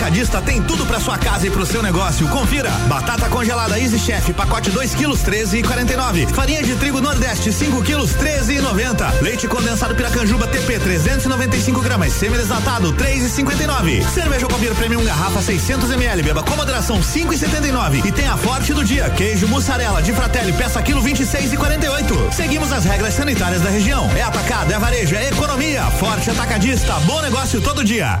[0.04, 2.28] Atacadista tem tudo pra sua casa e pro seu negócio.
[2.28, 6.26] Confira: batata congelada Easy Chef, pacote 2 quilos 13 e 49.
[6.26, 9.10] Farinha de trigo Nordeste 5 quilos 13 e 90.
[9.22, 14.04] Leite condensado Piracanjuba TP 395 gramas, semi-desnatado 3 e 59.
[14.04, 18.02] Cerveja Copir Premium garrafa 600 ml, beba com moderação 5 e 79.
[18.04, 22.28] E tem a Forte do dia: queijo mussarela de Fratelli peça quilo 26 e 48.
[22.30, 24.10] Seguimos as regras sanitárias da região.
[24.14, 25.84] É atacado, é varejo, é economia.
[25.92, 28.20] Forte Atacadista, bom negócio todo dia.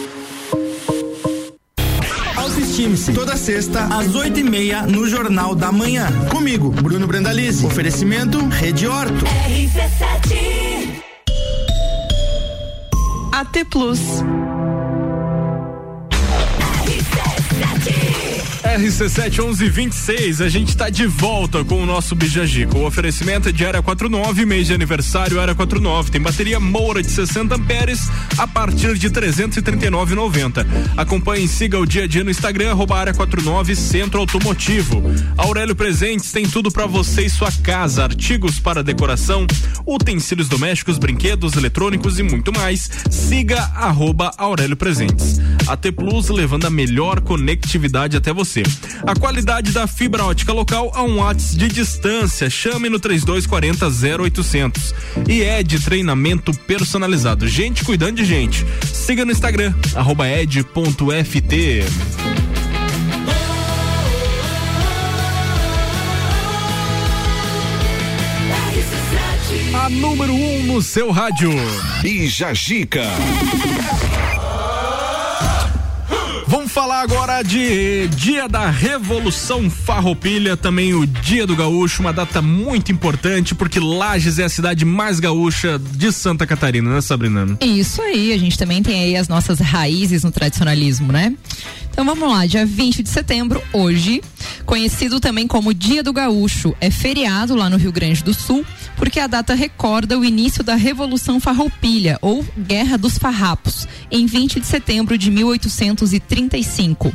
[2.71, 3.11] Autoestime-se.
[3.11, 6.07] Toda sexta, às oito e meia, no Jornal da Manhã.
[6.29, 7.65] Comigo, Bruno Brandalize.
[7.65, 9.25] Oferecimento Rede Horto.
[9.25, 11.01] RC7
[13.33, 13.99] AT Plus.
[18.71, 22.77] RC7 1126, a gente tá de volta com o nosso Bijagico.
[22.77, 26.09] O oferecimento é de Área 49, mês de aniversário Área 49.
[26.09, 30.65] Tem bateria Moura de 60 amperes a partir de 339,90.
[30.95, 35.03] Acompanhe e siga o dia a dia no Instagram, arroba Área 49 Centro Automotivo.
[35.35, 39.45] Aurélio Presentes tem tudo para você e sua casa: artigos para decoração,
[39.85, 42.89] utensílios domésticos, brinquedos, eletrônicos e muito mais.
[43.09, 45.41] Siga arroba Aurélio Presentes.
[45.67, 48.60] A T Plus levando a melhor conectividade até você.
[49.05, 52.49] A qualidade da fibra ótica local a um watts de distância.
[52.49, 53.87] Chame no 3240
[54.23, 54.95] 0800.
[55.27, 57.47] E é de treinamento personalizado.
[57.47, 58.65] Gente cuidando de gente.
[58.93, 61.83] Siga no Instagram, arroba ed.ft.
[69.73, 71.51] A número 1 um no seu rádio.
[72.01, 73.03] Bija Gica.
[76.51, 82.41] Vamos falar agora de Dia da Revolução Farroupilha, também o Dia do Gaúcho, uma data
[82.41, 87.57] muito importante porque Lages é a cidade mais gaúcha de Santa Catarina, né, Sabrina?
[87.61, 91.33] Isso aí, a gente também tem aí as nossas raízes no tradicionalismo, né?
[91.89, 94.21] Então vamos lá, dia 20 de setembro, hoje,
[94.65, 98.65] conhecido também como Dia do Gaúcho, é feriado lá no Rio Grande do Sul,
[99.01, 104.59] porque a data recorda o início da Revolução Farroupilha, ou Guerra dos Farrapos, em 20
[104.59, 107.11] de setembro de 1835.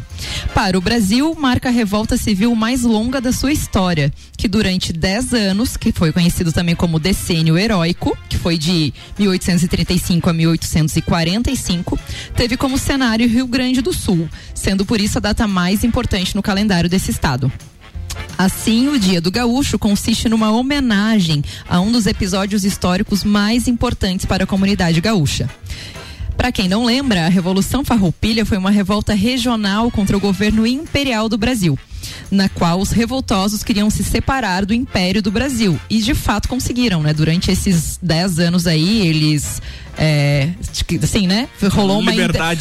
[0.53, 5.33] Para o Brasil, marca a revolta civil mais longa da sua história, que durante 10
[5.33, 11.97] anos, que foi conhecido também como Decênio Heróico, que foi de 1835 a 1845,
[12.35, 16.43] teve como cenário Rio Grande do Sul, sendo por isso a data mais importante no
[16.43, 17.53] calendário desse estado.
[18.39, 24.27] Assim, o Dia do Gaúcho consiste numa homenagem a um dos episódios históricos mais importantes
[24.27, 25.49] para a comunidade gaúcha.
[26.37, 31.29] Para quem não lembra, a Revolução Farroupilha foi uma revolta regional contra o governo imperial
[31.31, 31.79] do Brasil,
[32.31, 37.03] na qual os revoltosos queriam se separar do Império do Brasil e de fato conseguiram,
[37.03, 37.15] né?
[37.15, 39.63] Durante esses 10 anos aí, eles
[39.97, 40.51] é,
[41.03, 41.49] assim, né?
[41.71, 42.13] Rolou uma,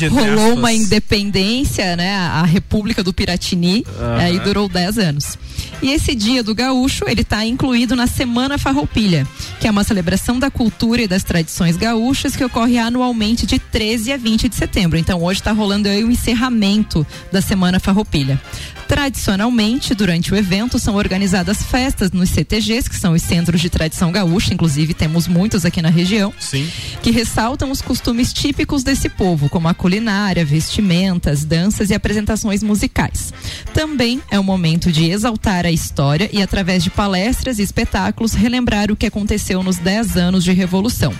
[0.10, 2.15] rolou uma independência, né?
[2.15, 4.18] A República do Piratini, Aham.
[4.18, 5.38] aí durou 10 anos.
[5.81, 9.27] E esse dia do gaúcho, ele está incluído na Semana Farroupilha,
[9.60, 14.14] que é uma celebração da cultura e das tradições gaúchas que ocorre anualmente de 13
[14.14, 14.97] a 20 de setembro.
[14.97, 18.41] Então hoje está rolando aí o encerramento da Semana Farroupilha.
[18.88, 24.11] Tradicionalmente, durante o evento, são organizadas festas nos CTGs, que são os Centros de Tradição
[24.11, 26.69] Gaúcha, inclusive temos muitos aqui na região Sim.
[27.02, 33.34] que ressaltam os costumes típicos desse povo, como a culinária, vestimentas, danças e apresentações musicais.
[33.73, 38.92] Também é um momento de exaltar a história e, através de palestras e espetáculos, relembrar
[38.92, 41.14] o que aconteceu nos 10 anos de Revolução.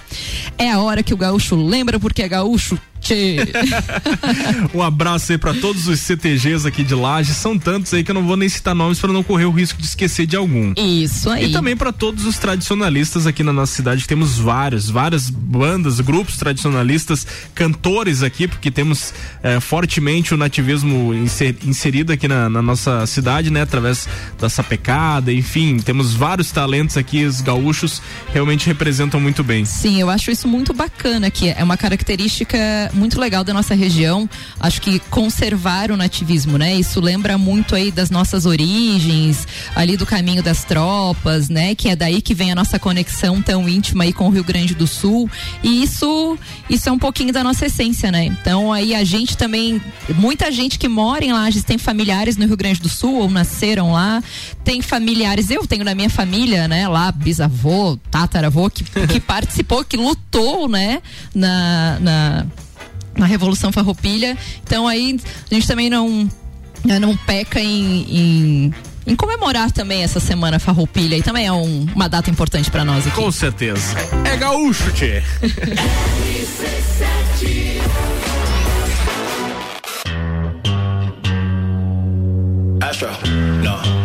[0.58, 2.80] É a hora que o gaúcho lembra porque é gaúcho.
[3.06, 3.38] Tchê.
[4.74, 8.16] Um abraço aí pra todos os CTGs aqui de Lages, são tantos aí que eu
[8.16, 10.74] não vou nem citar nomes para não correr o risco de esquecer de algum.
[10.76, 11.46] Isso aí.
[11.50, 16.38] E também para todos os tradicionalistas aqui na nossa cidade, temos vários, várias bandas, grupos
[16.38, 19.14] tradicionalistas, cantores aqui, porque temos
[19.44, 23.62] eh, fortemente o nativismo inser- inserido aqui na, na nossa cidade, né?
[23.62, 24.08] Através
[24.40, 28.02] da sapecada, enfim, temos vários talentos aqui, os gaúchos
[28.34, 29.64] realmente representam muito bem.
[29.64, 32.58] Sim, eu acho isso muito bacana, que é uma característica
[32.96, 34.30] muito legal da nossa região.
[34.60, 36.76] Acho que conservar o nativismo, né?
[36.76, 41.76] Isso lembra muito aí das nossas origens, ali do caminho das tropas, né?
[41.76, 44.74] Que é daí que vem a nossa conexão tão íntima aí com o Rio Grande
[44.74, 45.30] do Sul.
[45.64, 46.38] E isso,
[46.70, 48.26] isso é um pouquinho da nossa essência, né?
[48.26, 49.82] Então aí a gente também,
[50.16, 53.92] muita gente que mora em Lages tem familiares no Rio Grande do Sul ou nasceram
[53.92, 54.24] lá,
[54.64, 56.88] tem familiares, eu tenho na minha família, né?
[56.88, 61.02] Lá, bisavô, tataravô, que, que participou, que lutou, né?
[61.34, 62.46] Na, na,
[63.18, 64.38] na Revolução Farroupilha.
[64.64, 65.20] Então aí
[65.52, 66.30] a gente também não,
[66.84, 68.74] né, não peca em, em,
[69.08, 73.06] em comemorar também essa semana Farroupilha e também é um- uma data importante para nós
[73.08, 73.16] aqui.
[73.16, 73.96] Com certeza.
[74.26, 75.22] É gaúcho, tchê.
[82.82, 83.10] Astro,
[83.64, 84.05] no.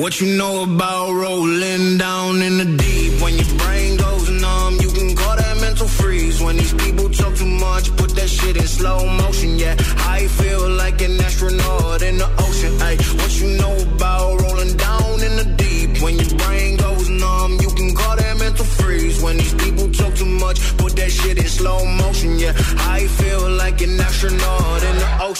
[0.00, 3.20] What you know about rolling down in the deep?
[3.20, 6.40] When your brain goes numb, you can call that mental freeze.
[6.40, 8.09] When these people talk too much, put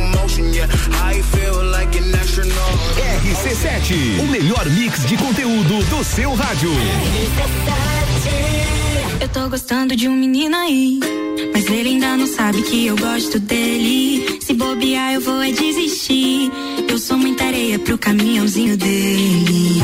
[0.00, 0.52] motion.
[0.52, 0.68] Yeah,
[1.10, 2.78] I feel like an astronaut.
[3.24, 6.70] RC7, o melhor mix de conteúdo do seu rádio.
[9.20, 11.00] Eu tô gostando de um menino aí,
[11.52, 14.38] mas ele ainda não sabe que eu gosto dele.
[14.40, 16.50] Se bobear, eu vou é desistir.
[16.88, 19.82] Eu sou muita areia pro caminhãozinho dele.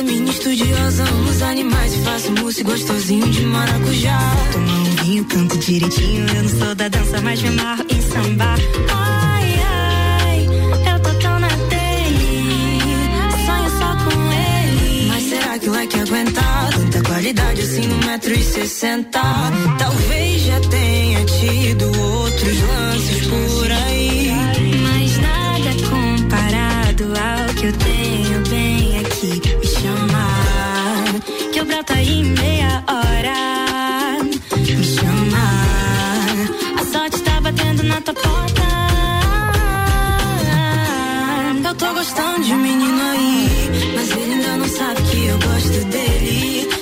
[0.00, 1.04] Minha estudiosa.
[1.04, 4.18] Amo os animais e faço mousse gostosinho de maracujá.
[4.50, 6.26] Tomar um vinho, canto direitinho.
[6.34, 8.54] Eu não sou da dança, mas me amarro em samba.
[8.90, 12.80] Ai, ai, eu tô tão na dele.
[13.44, 15.08] Sonho só com ele.
[15.08, 19.20] Mas será que vai que aguentar tanta qualidade assim no metro e sessenta?
[19.78, 24.32] Talvez já tenha tido outros lances por aí.
[24.82, 28.01] Mas nada comparado ao que eu tenho
[32.40, 34.22] meia hora.
[34.78, 36.36] Me chamar,
[36.80, 38.62] a sorte tá batendo na tua porta.
[41.68, 45.84] Eu tô gostando de um menino aí, mas ele ainda não sabe que eu gosto
[45.86, 46.81] dele.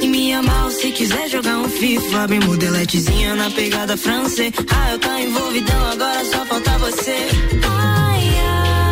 [0.00, 2.26] E me amar se quiser jogar um FIFA.
[2.26, 4.50] Bem modeletezinha na pegada francês.
[4.70, 7.28] Ah, eu tá envolvidão, agora só falta você.
[7.68, 8.22] Ai,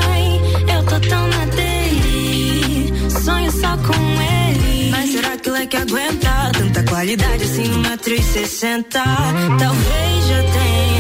[0.05, 2.93] ai, eu tô tão na dele.
[3.25, 4.91] Sonho só com ele.
[4.91, 9.03] Mas será que o leque aguenta tanta qualidade assim e sessenta?
[9.59, 10.96] Talvez já tenha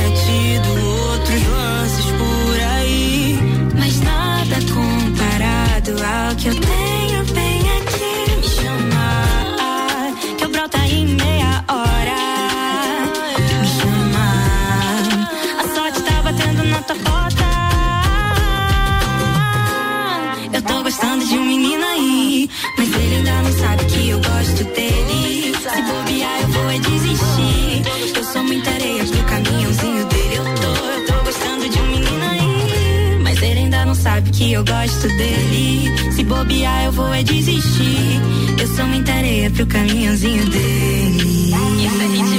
[34.37, 36.13] que eu gosto dele.
[36.13, 38.21] Se bobear, eu vou é desistir.
[38.61, 41.55] Eu sou muita areia pro caminhãozinho dele.
[41.81, 42.37] Isso a gente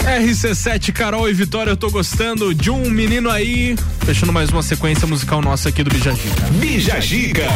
[0.00, 3.76] RC7, Carol e Vitória, eu tô gostando de um menino aí.
[4.04, 6.46] Fechando mais uma sequência musical nossa aqui do Bijagica.
[6.52, 7.46] Bijagica.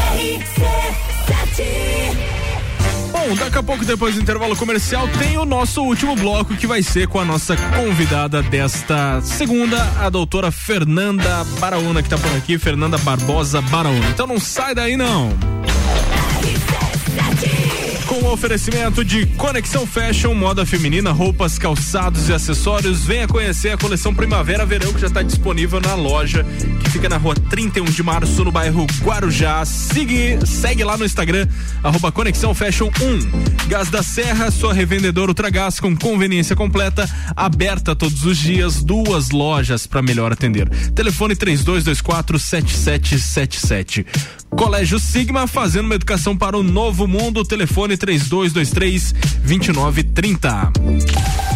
[3.26, 6.82] Bom, daqui a pouco, depois do intervalo comercial, tem o nosso último bloco que vai
[6.82, 12.58] ser com a nossa convidada desta segunda, a doutora Fernanda Baraúna, que tá por aqui,
[12.58, 14.06] Fernanda Barbosa Baraúna.
[14.10, 15.30] Então não sai daí não.
[18.06, 23.78] Com o oferecimento de Conexão Fashion, moda feminina, roupas, calçados e acessórios, venha conhecer a
[23.78, 26.44] coleção Primavera-Verão que já está disponível na loja,
[26.94, 29.64] fica na rua 31 de março, no bairro Guarujá.
[29.64, 31.48] Sigue, segue lá no Instagram,
[31.82, 33.66] arroba Conexão Fashion 1.
[33.66, 39.88] Gás da Serra, sua revendedora Ultragás com conveniência completa, aberta todos os dias, duas lojas
[39.88, 40.68] para melhor atender.
[40.94, 44.06] Telefone 3224 7777.
[44.50, 47.44] Colégio Sigma, fazendo uma educação para o novo mundo.
[47.44, 49.12] Telefone 3223
[49.42, 51.53] 2930.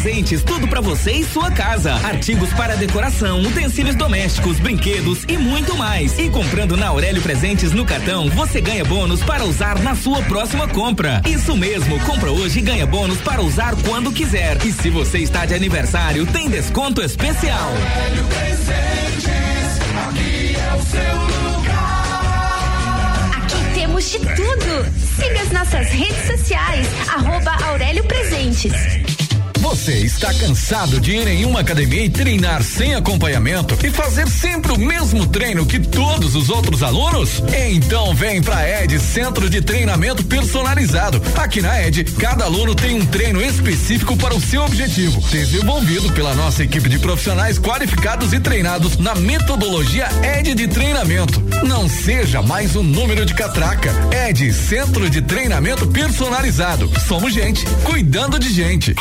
[0.00, 1.92] Presentes, tudo pra você e sua casa.
[1.94, 6.16] Artigos para decoração, utensílios domésticos, brinquedos e muito mais.
[6.20, 10.68] E comprando na Aurélio Presentes no cartão, você ganha bônus para usar na sua próxima
[10.68, 11.20] compra.
[11.26, 14.64] Isso mesmo, compra hoje e ganha bônus para usar quando quiser.
[14.64, 17.68] E se você está de aniversário, tem desconto especial.
[17.68, 21.16] Aurélio Presentes, aqui é o seu
[21.56, 23.30] lugar.
[23.36, 24.86] Aqui temos de tudo.
[25.16, 29.27] Siga as nossas redes sociais, arroba Aurélio Presentes.
[29.68, 34.72] Você está cansado de ir em uma academia e treinar sem acompanhamento e fazer sempre
[34.72, 37.42] o mesmo treino que todos os outros alunos?
[37.70, 41.20] Então vem pra ED Centro de Treinamento Personalizado.
[41.36, 46.34] Aqui na ED, cada aluno tem um treino específico para o seu objetivo, desenvolvido pela
[46.34, 51.42] nossa equipe de profissionais qualificados e treinados na metodologia ED de treinamento.
[51.66, 53.92] Não seja mais um número de catraca.
[54.28, 56.90] ED Centro de Treinamento Personalizado.
[57.06, 58.94] Somos gente cuidando de gente.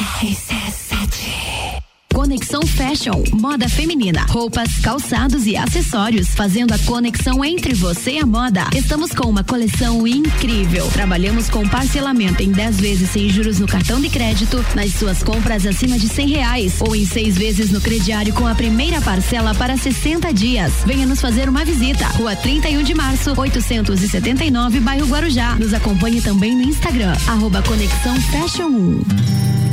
[2.17, 8.25] Conexão Fashion, moda feminina, roupas, calçados e acessórios, fazendo a conexão entre você e a
[8.25, 8.67] moda.
[8.75, 10.89] Estamos com uma coleção incrível.
[10.91, 15.65] Trabalhamos com parcelamento em 10 vezes sem juros no cartão de crédito, nas suas compras
[15.65, 19.77] acima de 100 reais ou em seis vezes no crediário com a primeira parcela para
[19.77, 20.73] 60 dias.
[20.87, 22.07] Venha nos fazer uma visita.
[22.07, 25.55] Rua 31 de março, 879, bairro Guarujá.
[25.55, 29.66] Nos acompanhe também no Instagram, arroba Conexão Fashion 1.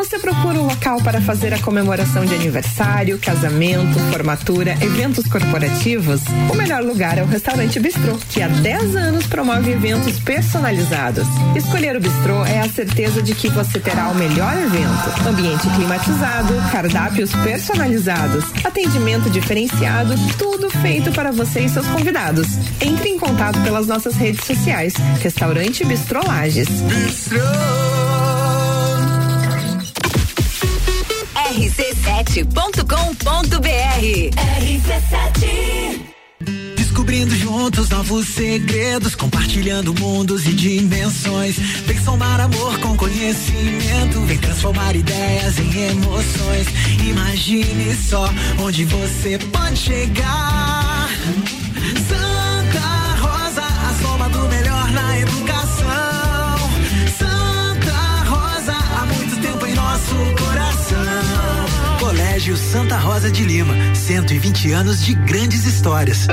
[0.00, 6.22] Você procura um local para fazer a comemoração de aniversário, casamento, formatura, eventos corporativos?
[6.50, 11.26] O melhor lugar é o Restaurante Bistrô, que há 10 anos promove eventos personalizados.
[11.54, 15.28] Escolher o Bistrô é a certeza de que você terá o melhor evento.
[15.28, 22.48] Ambiente climatizado, cardápios personalizados, atendimento diferenciado, tudo feito para você e seus convidados.
[22.80, 24.94] Entre em contato pelas nossas redes sociais.
[25.20, 26.68] Restaurante Bistrô Lages.
[26.68, 28.19] Bistrô.
[31.80, 32.84] rc7.com.br.
[34.60, 36.10] RC7
[36.76, 41.56] Descobrindo juntos novos segredos, compartilhando mundos e dimensões.
[41.86, 46.66] Vem somar amor com conhecimento, vem transformar ideias em emoções.
[47.08, 48.28] Imagine só
[48.58, 51.08] onde você pode chegar.
[62.40, 66.26] Colégio Santa Rosa de Lima, 120 anos de grandes histórias.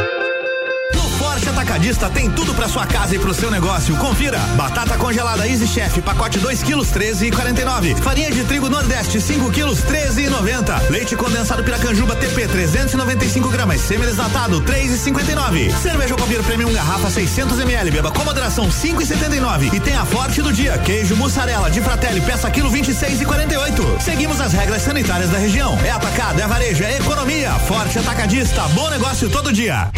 [1.57, 3.95] Atacadista tem tudo para sua casa e pro seu negócio.
[3.97, 7.95] Confira: batata congelada Easy Chef, pacote 2 quilos 13,49.
[7.95, 10.91] Farinha de trigo Nordeste 5 quilos 13,90.
[10.91, 15.75] Leite condensado Piracanjuba TP 395 gramas, semi-desnatado 3,59.
[15.81, 19.73] Cerveja Copir Premium garrafa 600 ml, beba com moderação 5,79.
[19.73, 23.99] E tem a Forte do dia: queijo mussarela de Fratelli peça quilo 26,48.
[23.99, 25.75] Seguimos as regras sanitárias da região.
[25.84, 27.51] É atacado, é varejo, é economia.
[27.67, 29.89] Forte Atacadista, bom negócio todo dia.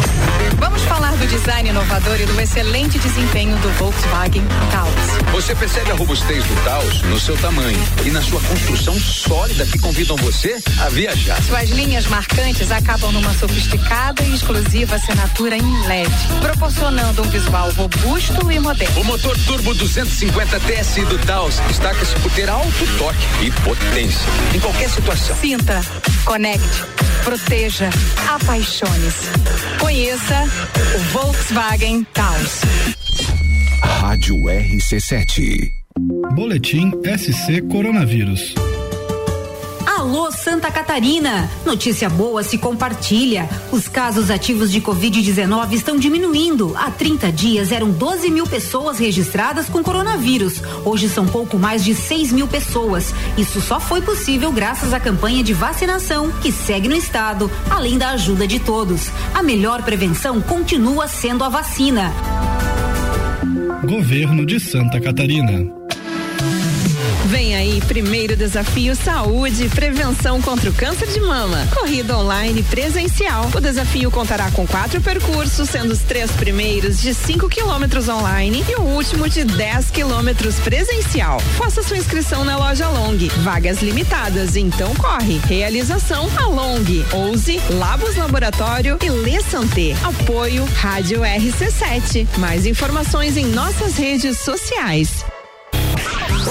[0.57, 5.31] Vamos falar do design inovador e do excelente desempenho do Volkswagen Taos.
[5.31, 9.80] Você percebe a robustez do Taos no seu tamanho e na sua construção sólida que
[9.80, 11.41] convidam você a viajar.
[11.41, 18.51] Suas linhas marcantes acabam numa sofisticada e exclusiva assinatura em LED, proporcionando um visual robusto
[18.51, 19.01] e moderno.
[19.01, 24.59] O motor turbo 250 TSI do Taos destaca-se por ter alto torque e potência em
[24.59, 25.35] qualquer situação.
[25.35, 25.81] Sinta,
[26.23, 26.84] conecte,
[27.23, 27.89] proteja,
[28.27, 29.30] apaixone-se.
[29.80, 30.47] Conheça
[30.95, 31.39] o Volkswagen
[32.14, 32.61] Taos.
[33.82, 35.72] Rádio RC7.
[36.36, 38.53] Boletim SC Coronavírus.
[39.99, 41.51] Alô Santa Catarina!
[41.65, 43.49] Notícia boa se compartilha.
[43.69, 46.73] Os casos ativos de Covid-19 estão diminuindo.
[46.77, 50.63] Há 30 dias eram 12 mil pessoas registradas com coronavírus.
[50.85, 53.13] Hoje são pouco mais de 6 mil pessoas.
[53.38, 58.11] Isso só foi possível graças à campanha de vacinação que segue no estado, além da
[58.11, 59.09] ajuda de todos.
[59.34, 62.13] A melhor prevenção continua sendo a vacina.
[63.84, 65.78] Governo de Santa Catarina.
[67.30, 71.68] Vem aí, primeiro desafio Saúde Prevenção contra o Câncer de Mama.
[71.76, 73.51] Corrida online presencial.
[73.56, 78.76] O desafio contará com quatro percursos, sendo os três primeiros de 5 quilômetros online e
[78.77, 81.39] o último de 10 quilômetros presencial.
[81.56, 83.19] Faça sua inscrição na loja Long.
[83.43, 85.38] Vagas limitadas, então corre.
[85.47, 86.84] Realização a Long,
[87.14, 89.95] Ouse, Labos Laboratório e Lê Santé.
[90.03, 92.27] Apoio Rádio RC7.
[92.39, 95.23] Mais informações em nossas redes sociais.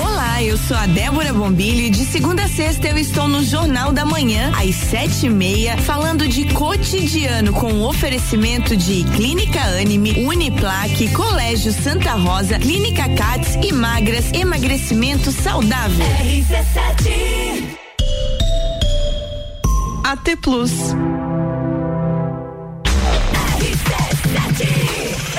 [0.00, 3.92] Olá, eu sou a Débora Bombilho e de segunda a sexta eu estou no Jornal
[3.92, 11.12] da Manhã, às sete e meia, falando de cotidiano com oferecimento de Clínica Anime, Uniplaque,
[11.12, 16.06] Colégio Santa Rosa, Clínica Cats e Magras, emagrecimento saudável.
[16.20, 17.78] RC7
[20.04, 20.70] AT Plus.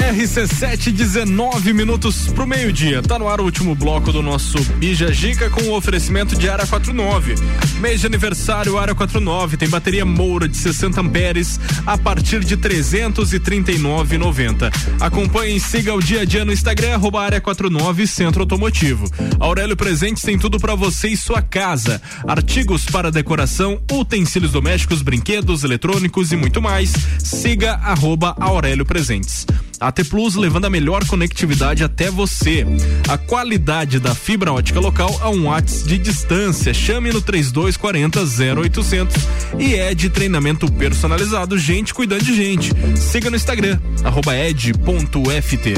[0.09, 2.99] RC7, 19 minutos pro meio-dia.
[2.99, 6.65] Tá no ar o último bloco do nosso Bija Gica com o oferecimento de Ara
[6.65, 7.35] 49.
[7.79, 14.73] Mês de aniversário Ara 49 tem bateria Moura de 60 amperes a partir de 339,90.
[14.99, 19.07] Acompanhe e siga o dia a dia no Instagram arroba Área 49 Centro Automotivo.
[19.39, 22.01] Aurélio Presentes tem tudo para você e sua casa.
[22.27, 26.93] Artigos para decoração, utensílios domésticos, brinquedos, eletrônicos e muito mais.
[27.19, 29.45] Siga arroba Aurélio Presentes.
[29.79, 32.65] AT Plus levando a melhor conectividade até você.
[33.07, 36.73] A qualidade da fibra ótica local a um watts de distância.
[36.73, 38.19] Chame no 3240
[38.61, 39.15] 0800
[39.57, 42.71] e é de treinamento personalizado, gente cuidando de gente.
[42.97, 45.73] Siga no Instagram, arroba ed.ft.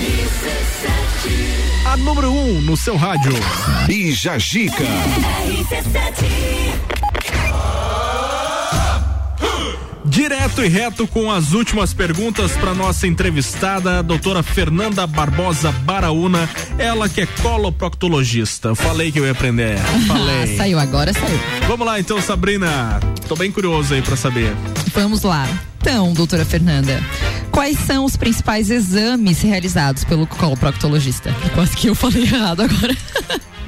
[0.00, 1.60] RC7
[2.00, 3.32] número 1 um no seu rádio.
[3.86, 4.84] Bija Gica.
[10.10, 16.50] Direto e reto com as últimas perguntas para nossa entrevistada, a doutora Fernanda Barbosa Baraúna,
[16.78, 18.74] ela que é coloproctologista.
[18.74, 19.78] Falei que eu ia aprender.
[20.08, 20.54] Falei.
[20.54, 21.38] Ah, saiu agora, saiu.
[21.68, 22.98] Vamos lá então, Sabrina.
[23.28, 24.52] Tô bem curioso aí para saber.
[24.92, 25.48] Vamos lá.
[25.80, 27.00] Então, doutora Fernanda,
[27.52, 31.32] quais são os principais exames realizados pelo coloproctologista?
[31.54, 32.96] Quase que eu falei errado agora.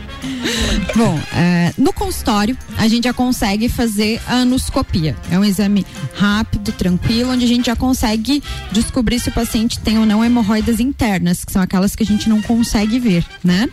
[0.97, 5.17] Bom, é, no consultório a gente já consegue fazer a anoscopia.
[5.31, 9.99] É um exame rápido, tranquilo, onde a gente já consegue descobrir se o paciente tem
[9.99, 13.69] ou não hemorroidas internas, que são aquelas que a gente não consegue ver, né?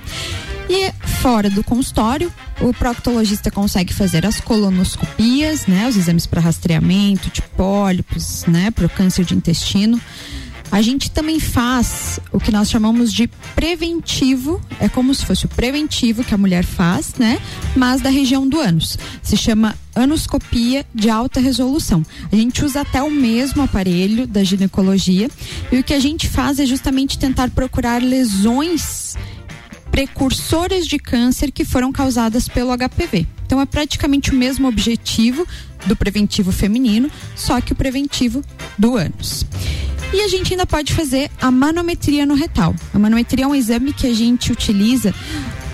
[0.70, 2.32] E fora do consultório,
[2.62, 5.88] o proctologista consegue fazer as colonoscopias, né?
[5.88, 8.70] Os exames para rastreamento de pólipos, né?
[8.70, 10.00] Para o câncer de intestino.
[10.72, 15.50] A gente também faz o que nós chamamos de preventivo, é como se fosse o
[15.50, 17.40] preventivo que a mulher faz, né?
[17.76, 18.98] Mas da região do ânus.
[19.24, 22.04] Se chama anoscopia de alta resolução.
[22.32, 25.30] A gente usa até o mesmo aparelho da ginecologia
[25.72, 29.16] e o que a gente faz é justamente tentar procurar lesões
[29.92, 33.26] precursoras de câncer que foram causadas pelo HPV.
[33.46, 35.46] Então é praticamente o mesmo objetivo
[35.86, 38.44] do preventivo feminino, só que o preventivo
[38.78, 39.46] do ânus.
[40.12, 42.76] E a gente ainda pode fazer a manometria no retal.
[42.94, 45.14] A manometria é um exame que a gente utiliza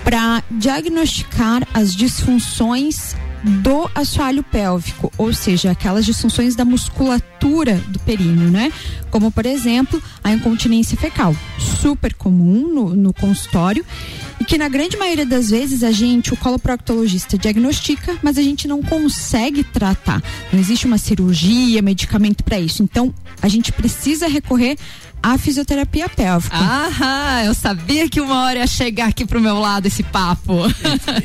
[0.04, 8.50] para diagnosticar as disfunções do assoalho pélvico, ou seja, aquelas disfunções da musculatura do períneo,
[8.50, 8.72] né?
[9.10, 13.84] Como, por exemplo, a incontinência fecal, super comum no, no consultório
[14.46, 18.80] que na grande maioria das vezes a gente, o coloproctologista, diagnostica, mas a gente não
[18.80, 20.22] consegue tratar.
[20.52, 22.82] Não existe uma cirurgia, medicamento para isso.
[22.82, 23.12] Então,
[23.42, 24.76] a gente precisa recorrer
[25.26, 26.56] à fisioterapia pélvica.
[26.56, 30.54] Ah, eu sabia que uma hora ia chegar aqui pro meu lado esse papo.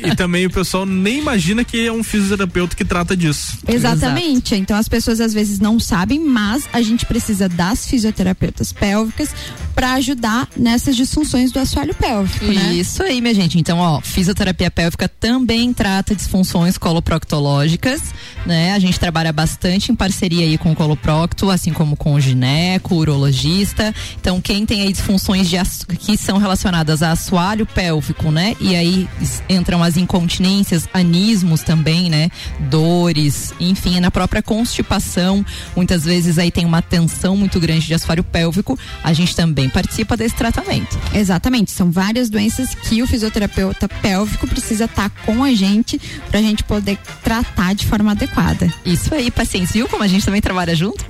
[0.02, 3.58] E, e também o pessoal nem imagina que é um fisioterapeuta que trata disso.
[3.68, 4.56] Exatamente.
[4.56, 9.32] Então as pessoas às vezes não sabem, mas a gente precisa das fisioterapeutas pélvicas
[9.72, 12.74] para ajudar nessas disfunções do assoalho pélvico, né?
[12.74, 13.58] Isso aí, minha gente.
[13.58, 18.02] Então, ó, fisioterapia pélvica também trata disfunções coloproctológicas,
[18.44, 18.72] né?
[18.72, 22.96] A gente trabalha bastante em parceria aí com o coloprocto, assim como com o gineco,
[22.96, 23.91] urologista.
[24.20, 25.56] Então, quem tem aí disfunções de
[25.98, 28.56] que são relacionadas a assoalho pélvico, né?
[28.60, 29.08] E aí
[29.48, 32.30] entram as incontinências, anismos também, né?
[32.58, 35.44] Dores, enfim, na própria constipação,
[35.76, 40.16] muitas vezes aí tem uma tensão muito grande de assoalho pélvico, a gente também participa
[40.16, 40.98] desse tratamento.
[41.14, 46.00] Exatamente, são várias doenças que o fisioterapeuta pélvico precisa estar com a gente
[46.30, 48.72] para a gente poder tratar de forma adequada.
[48.84, 51.04] Isso aí, pacientes, viu como a gente também trabalha junto?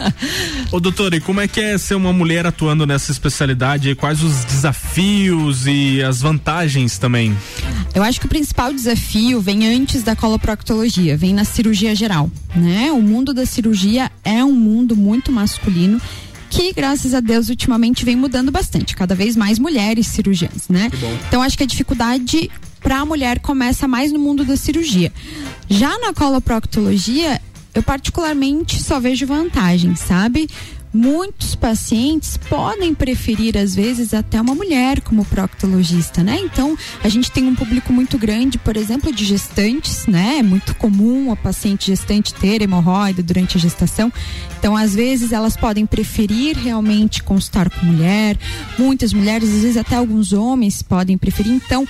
[0.70, 3.90] Ô doutora, e como é que é ser uma mulher atuando nessa especialidade?
[3.90, 7.36] E Quais os desafios e as vantagens também?
[7.94, 12.90] Eu acho que o principal desafio vem antes da coloproctologia, vem na cirurgia geral, né?
[12.92, 16.00] O mundo da cirurgia é um mundo muito masculino
[16.48, 20.90] que, graças a Deus, ultimamente vem mudando bastante, cada vez mais mulheres cirurgiãs, né?
[21.28, 22.50] Então acho que a dificuldade
[22.80, 25.12] para a mulher começa mais no mundo da cirurgia.
[25.68, 27.40] Já na coloproctologia,
[27.74, 30.48] eu particularmente só vejo vantagem, sabe?
[30.92, 36.40] Muitos pacientes podem preferir, às vezes, até uma mulher como proctologista, né?
[36.42, 40.38] Então, a gente tem um público muito grande, por exemplo, de gestantes, né?
[40.38, 44.12] É muito comum a paciente gestante ter hemorroida durante a gestação.
[44.58, 48.36] Então, às vezes, elas podem preferir realmente consultar com mulher.
[48.76, 51.52] Muitas mulheres, às vezes, até alguns homens podem preferir.
[51.52, 51.86] Então,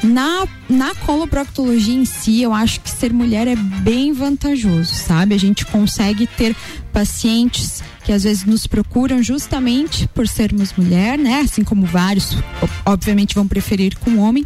[0.00, 5.34] na, na coloproctologia em si, eu acho que ser mulher é bem vantajoso, sabe?
[5.34, 6.54] A gente consegue ter
[6.92, 11.40] pacientes que às vezes nos procuram justamente por sermos mulher, né?
[11.40, 12.36] Assim como vários,
[12.84, 14.44] obviamente, vão preferir com homem,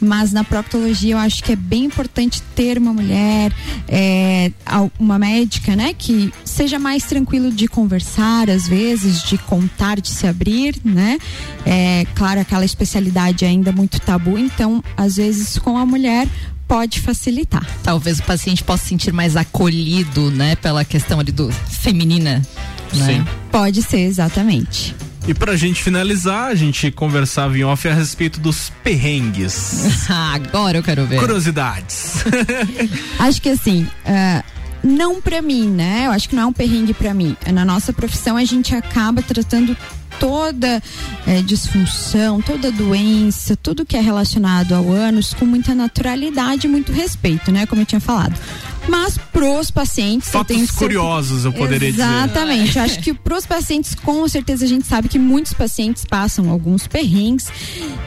[0.00, 3.52] mas na proctologia eu acho que é bem importante ter uma mulher,
[3.88, 4.52] é,
[4.98, 5.92] uma médica, né?
[5.92, 11.18] Que seja mais tranquilo de conversar, às vezes, de contar, de se abrir, né?
[11.66, 16.28] É, claro, aquela especialidade ainda muito tabu, então, às vezes, com a mulher
[16.68, 17.66] pode facilitar.
[17.82, 20.54] Talvez o paciente possa se sentir mais acolhido, né?
[20.54, 22.40] Pela questão ali do feminina.
[22.94, 23.06] Né?
[23.06, 23.26] Sim.
[23.50, 24.94] Pode ser, exatamente.
[25.28, 30.08] E pra gente finalizar, a gente conversava em off a respeito dos perrengues.
[30.08, 31.18] Agora eu quero ver.
[31.18, 32.24] Curiosidades.
[33.18, 34.42] Acho que assim, ah,
[34.82, 36.06] não pra mim, né?
[36.06, 37.36] Eu acho que não é um perrengue pra mim.
[37.52, 39.76] Na nossa profissão a gente acaba tratando
[40.18, 40.82] toda
[41.26, 46.92] eh, disfunção, toda doença, tudo que é relacionado ao ânus com muita naturalidade e muito
[46.92, 47.66] respeito, né?
[47.66, 48.38] Como eu tinha falado.
[48.88, 52.02] Mas pros pacientes, eu Fatos curiosos, eu poderia dizer.
[52.02, 52.76] Exatamente.
[52.76, 56.86] Eu acho que pros pacientes, com certeza a gente sabe que muitos pacientes passam alguns
[56.86, 57.48] perrengues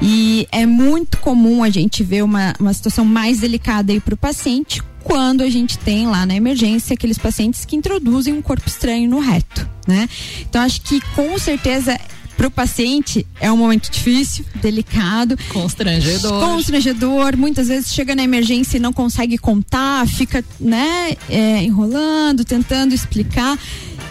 [0.02, 4.82] e é muito comum a gente ver uma, uma situação mais delicada aí pro paciente
[5.04, 9.20] quando a gente tem lá na emergência aqueles pacientes que introduzem um corpo estranho no
[9.20, 10.08] reto, né?
[10.42, 12.00] Então acho que com certeza
[12.38, 16.40] para o paciente é um momento difícil, delicado, Constrangedor.
[16.44, 17.38] constrangedor.
[17.38, 23.58] Muitas vezes chega na emergência e não consegue contar, fica, né, é, enrolando, tentando explicar.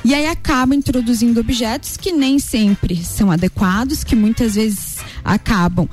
[0.05, 5.89] E aí acaba introduzindo objetos que nem sempre são adequados, que muitas vezes acabam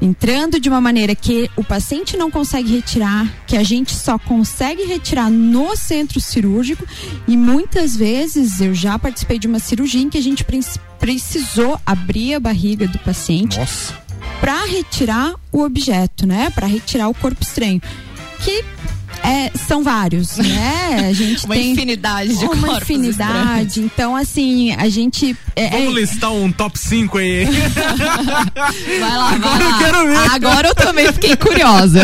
[0.00, 4.84] entrando de uma maneira que o paciente não consegue retirar, que a gente só consegue
[4.84, 6.86] retirar no centro cirúrgico.
[7.26, 10.60] E muitas vezes eu já participei de uma cirurgia em que a gente pre-
[10.98, 13.58] precisou abrir a barriga do paciente
[14.40, 16.50] para retirar o objeto, né?
[16.50, 17.80] Para retirar o corpo estranho,
[18.44, 18.64] que
[19.22, 21.06] é, são vários, né?
[21.08, 23.80] A gente Uma tem infinidade de uma corpos infinidade.
[23.80, 27.44] Então, assim, a gente é, Vamos é- listar um top 5 aí.
[29.00, 29.78] Vai lá, Agora vai eu lá.
[29.78, 30.30] quero ver.
[30.32, 32.02] Agora eu também fiquei curiosa.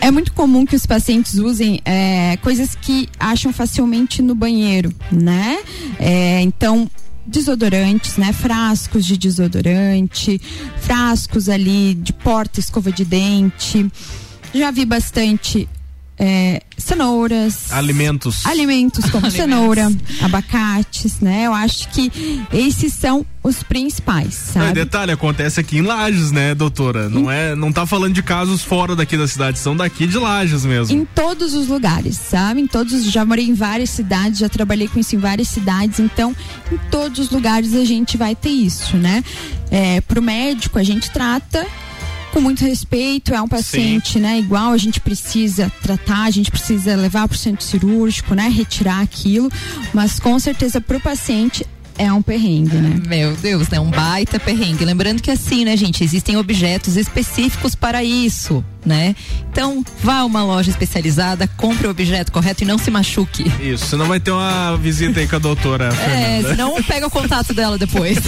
[0.00, 5.58] É muito comum que os pacientes usem é, coisas que acham facilmente no banheiro, né?
[5.98, 6.90] É, então,
[7.26, 8.32] desodorantes, né?
[8.32, 10.40] Frascos de desodorante,
[10.80, 13.90] frascos ali de porta, escova de dente.
[14.54, 15.68] Já vi bastante
[16.24, 17.72] é, cenouras.
[17.72, 18.46] Alimentos.
[18.46, 19.32] Alimentos como Alimentos.
[19.34, 21.48] cenoura, abacates, né?
[21.48, 22.12] Eu acho que
[22.52, 24.72] esses são os principais, Não, sabe?
[24.74, 27.08] detalhe, acontece aqui em Lages, né, doutora?
[27.08, 30.64] Não é, não tá falando de casos fora daqui da cidade, são daqui de Lages
[30.64, 30.96] mesmo.
[30.96, 32.60] Em todos os lugares, sabe?
[32.60, 36.36] Em todos, já morei em várias cidades, já trabalhei com isso em várias cidades, então
[36.70, 39.24] em todos os lugares a gente vai ter isso, né?
[39.72, 41.66] É, pro médico a gente trata
[42.32, 44.38] com muito respeito, é um paciente, né?
[44.38, 48.48] Igual a gente precisa tratar, a gente precisa levar pro centro cirúrgico, né?
[48.48, 49.50] Retirar aquilo,
[49.92, 51.64] mas com certeza pro paciente
[51.98, 53.00] é um perrengue, né?
[53.06, 53.78] Meu Deus, né?
[53.80, 54.84] Um baita perrengue.
[54.84, 59.14] Lembrando que assim, né, gente, existem objetos específicos para isso, né?
[59.50, 63.44] Então, vá a uma loja especializada, compre o objeto correto e não se machuque.
[63.60, 67.52] Isso, senão vai ter uma visita aí com a doutora É, senão pega o contato
[67.52, 68.18] dela depois.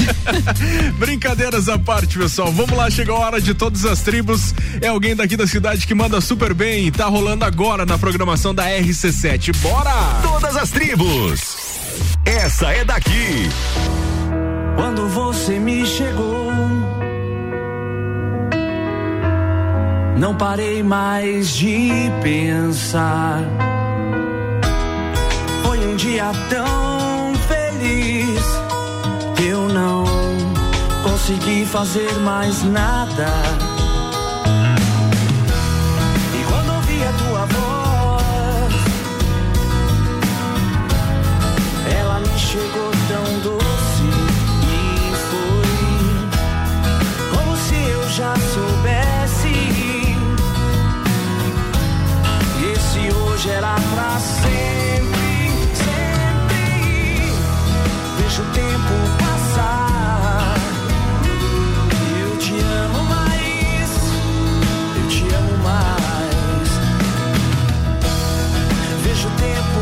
[0.98, 2.52] Brincadeiras à parte, pessoal.
[2.52, 4.54] Vamos lá, chegou a hora de todas as tribos.
[4.80, 6.92] É alguém daqui da cidade que manda super bem.
[6.92, 9.56] Tá rolando agora na programação da RC7.
[9.58, 9.92] Bora!
[10.22, 11.63] Todas as tribos.
[12.24, 13.48] Essa é daqui.
[14.76, 16.52] Quando você me chegou,
[20.16, 21.90] não parei mais de
[22.22, 23.40] pensar.
[25.62, 28.40] Foi um dia tão feliz
[29.36, 30.04] que eu não
[31.02, 33.73] consegui fazer mais nada.
[42.54, 44.06] Chegou tão doce
[44.62, 45.66] e foi
[47.36, 49.54] como se eu já soubesse.
[52.72, 55.50] Esse hoje era pra sempre,
[55.82, 57.32] sempre.
[58.18, 60.54] Vejo o tempo passar.
[62.22, 63.90] Eu te amo mais,
[64.96, 66.68] eu te amo mais.
[69.02, 69.73] Vejo o tempo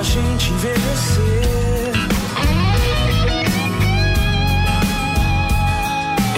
[0.00, 1.92] a gente envelhecer,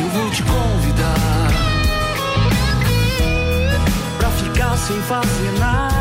[0.01, 1.49] eu vou te convidar
[4.19, 5.92] pra ficar sem fazer nada.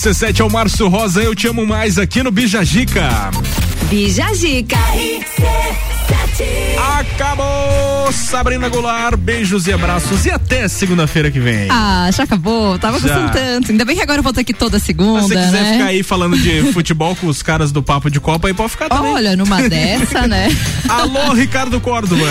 [0.00, 3.30] RC7 é o Márcio Rosa, eu te amo mais aqui no Bijagica.
[3.90, 4.78] Bijagica.
[6.98, 8.12] Acabou!
[8.12, 11.68] Sabrina Goulart, beijos e abraços e até segunda-feira que vem.
[11.70, 12.78] Ah, já acabou?
[12.78, 13.06] Tava Já.
[13.06, 13.70] gostando tanto.
[13.70, 15.72] Ainda bem que agora eu vou estar aqui toda Se segunda, você quiser né?
[15.72, 18.88] ficar aí falando de futebol com os caras do Papo de Copa, aí pode ficar
[18.88, 19.12] também.
[19.12, 20.48] Olha, numa dessa, né?
[20.88, 22.26] Alô, Ricardo Córdova.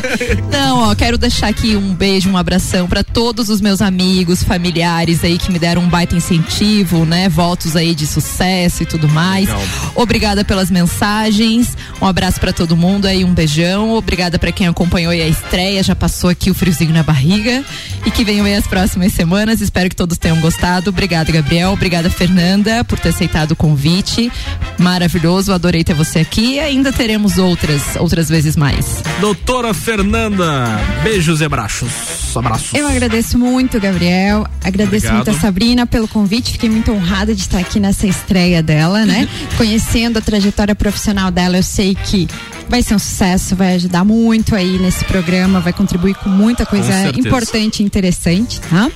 [0.50, 5.22] Não, ó, quero deixar aqui um beijo, um abração pra todos os meus amigos, familiares
[5.24, 7.28] aí que me deram um baita incentivo, né?
[7.28, 9.46] Votos aí de sucesso e tudo mais.
[9.48, 9.62] Legal.
[9.94, 11.76] Obrigada pelas mensagens.
[12.00, 13.94] Um abraço pra todo mundo aí, um beijão.
[13.94, 17.64] Obrigada pra quem acompanhou aí a estreia, já passou aqui o friozinho na barriga
[18.04, 19.60] e que venham aí as próximas semanas.
[19.62, 20.90] Espero que todos tenham gostado.
[20.90, 21.72] Obrigada, Gabriel.
[21.72, 24.30] Obrigada, Fernanda, por ter aceitado o convite.
[24.78, 29.02] Maravilhoso, adorei ter você aqui e ainda teremos outras, outras vezes mais.
[29.20, 32.18] Doutora Fernanda, beijos e abraços.
[32.36, 32.74] Abraços.
[32.74, 34.46] Eu agradeço muito, Gabriel.
[34.62, 35.14] Agradeço Obrigado.
[35.16, 36.52] muito a Sabrina pelo convite.
[36.52, 39.26] Fiquei muito honrada de estar aqui nessa estreia dela, né?
[39.56, 42.28] Conhecendo a trajetória profissional dela, eu sei que
[42.68, 46.92] vai ser um sucesso, vai ajudar muito aí nesse programa, vai contribuir com muita coisa
[46.92, 47.26] certeza.
[47.26, 48.90] importante e interessante, tá?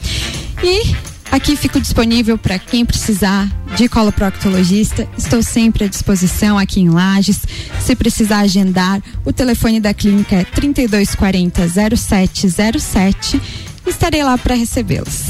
[0.63, 0.95] E
[1.31, 5.09] aqui fico disponível para quem precisar de coloproctologista.
[5.17, 7.41] Estou sempre à disposição aqui em Lages.
[7.81, 13.41] Se precisar agendar, o telefone da clínica é 3240 0707.
[13.87, 15.23] Estarei lá para recebê-los.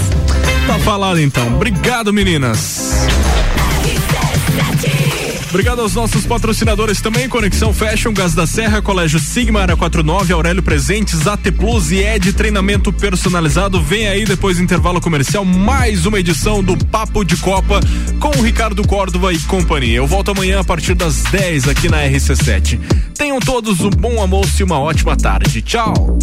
[0.66, 1.55] Tá falado então.
[1.55, 2.93] Obrigado, meninas.
[5.52, 10.62] Obrigado aos nossos patrocinadores também, Conexão Fashion, Gás da Serra, Colégio Sigma, Área 49, Aurélio
[10.62, 13.78] Presentes, AT Plus e Ed Treinamento Personalizado.
[13.82, 17.80] Vem aí depois do intervalo comercial, mais uma edição do Papo de Copa
[18.18, 19.98] com o Ricardo Córdova e companhia.
[19.98, 22.80] Eu volto amanhã a partir das 10 aqui na RC7.
[23.14, 25.60] Tenham todos um bom almoço e uma ótima tarde.
[25.60, 26.16] Tchau.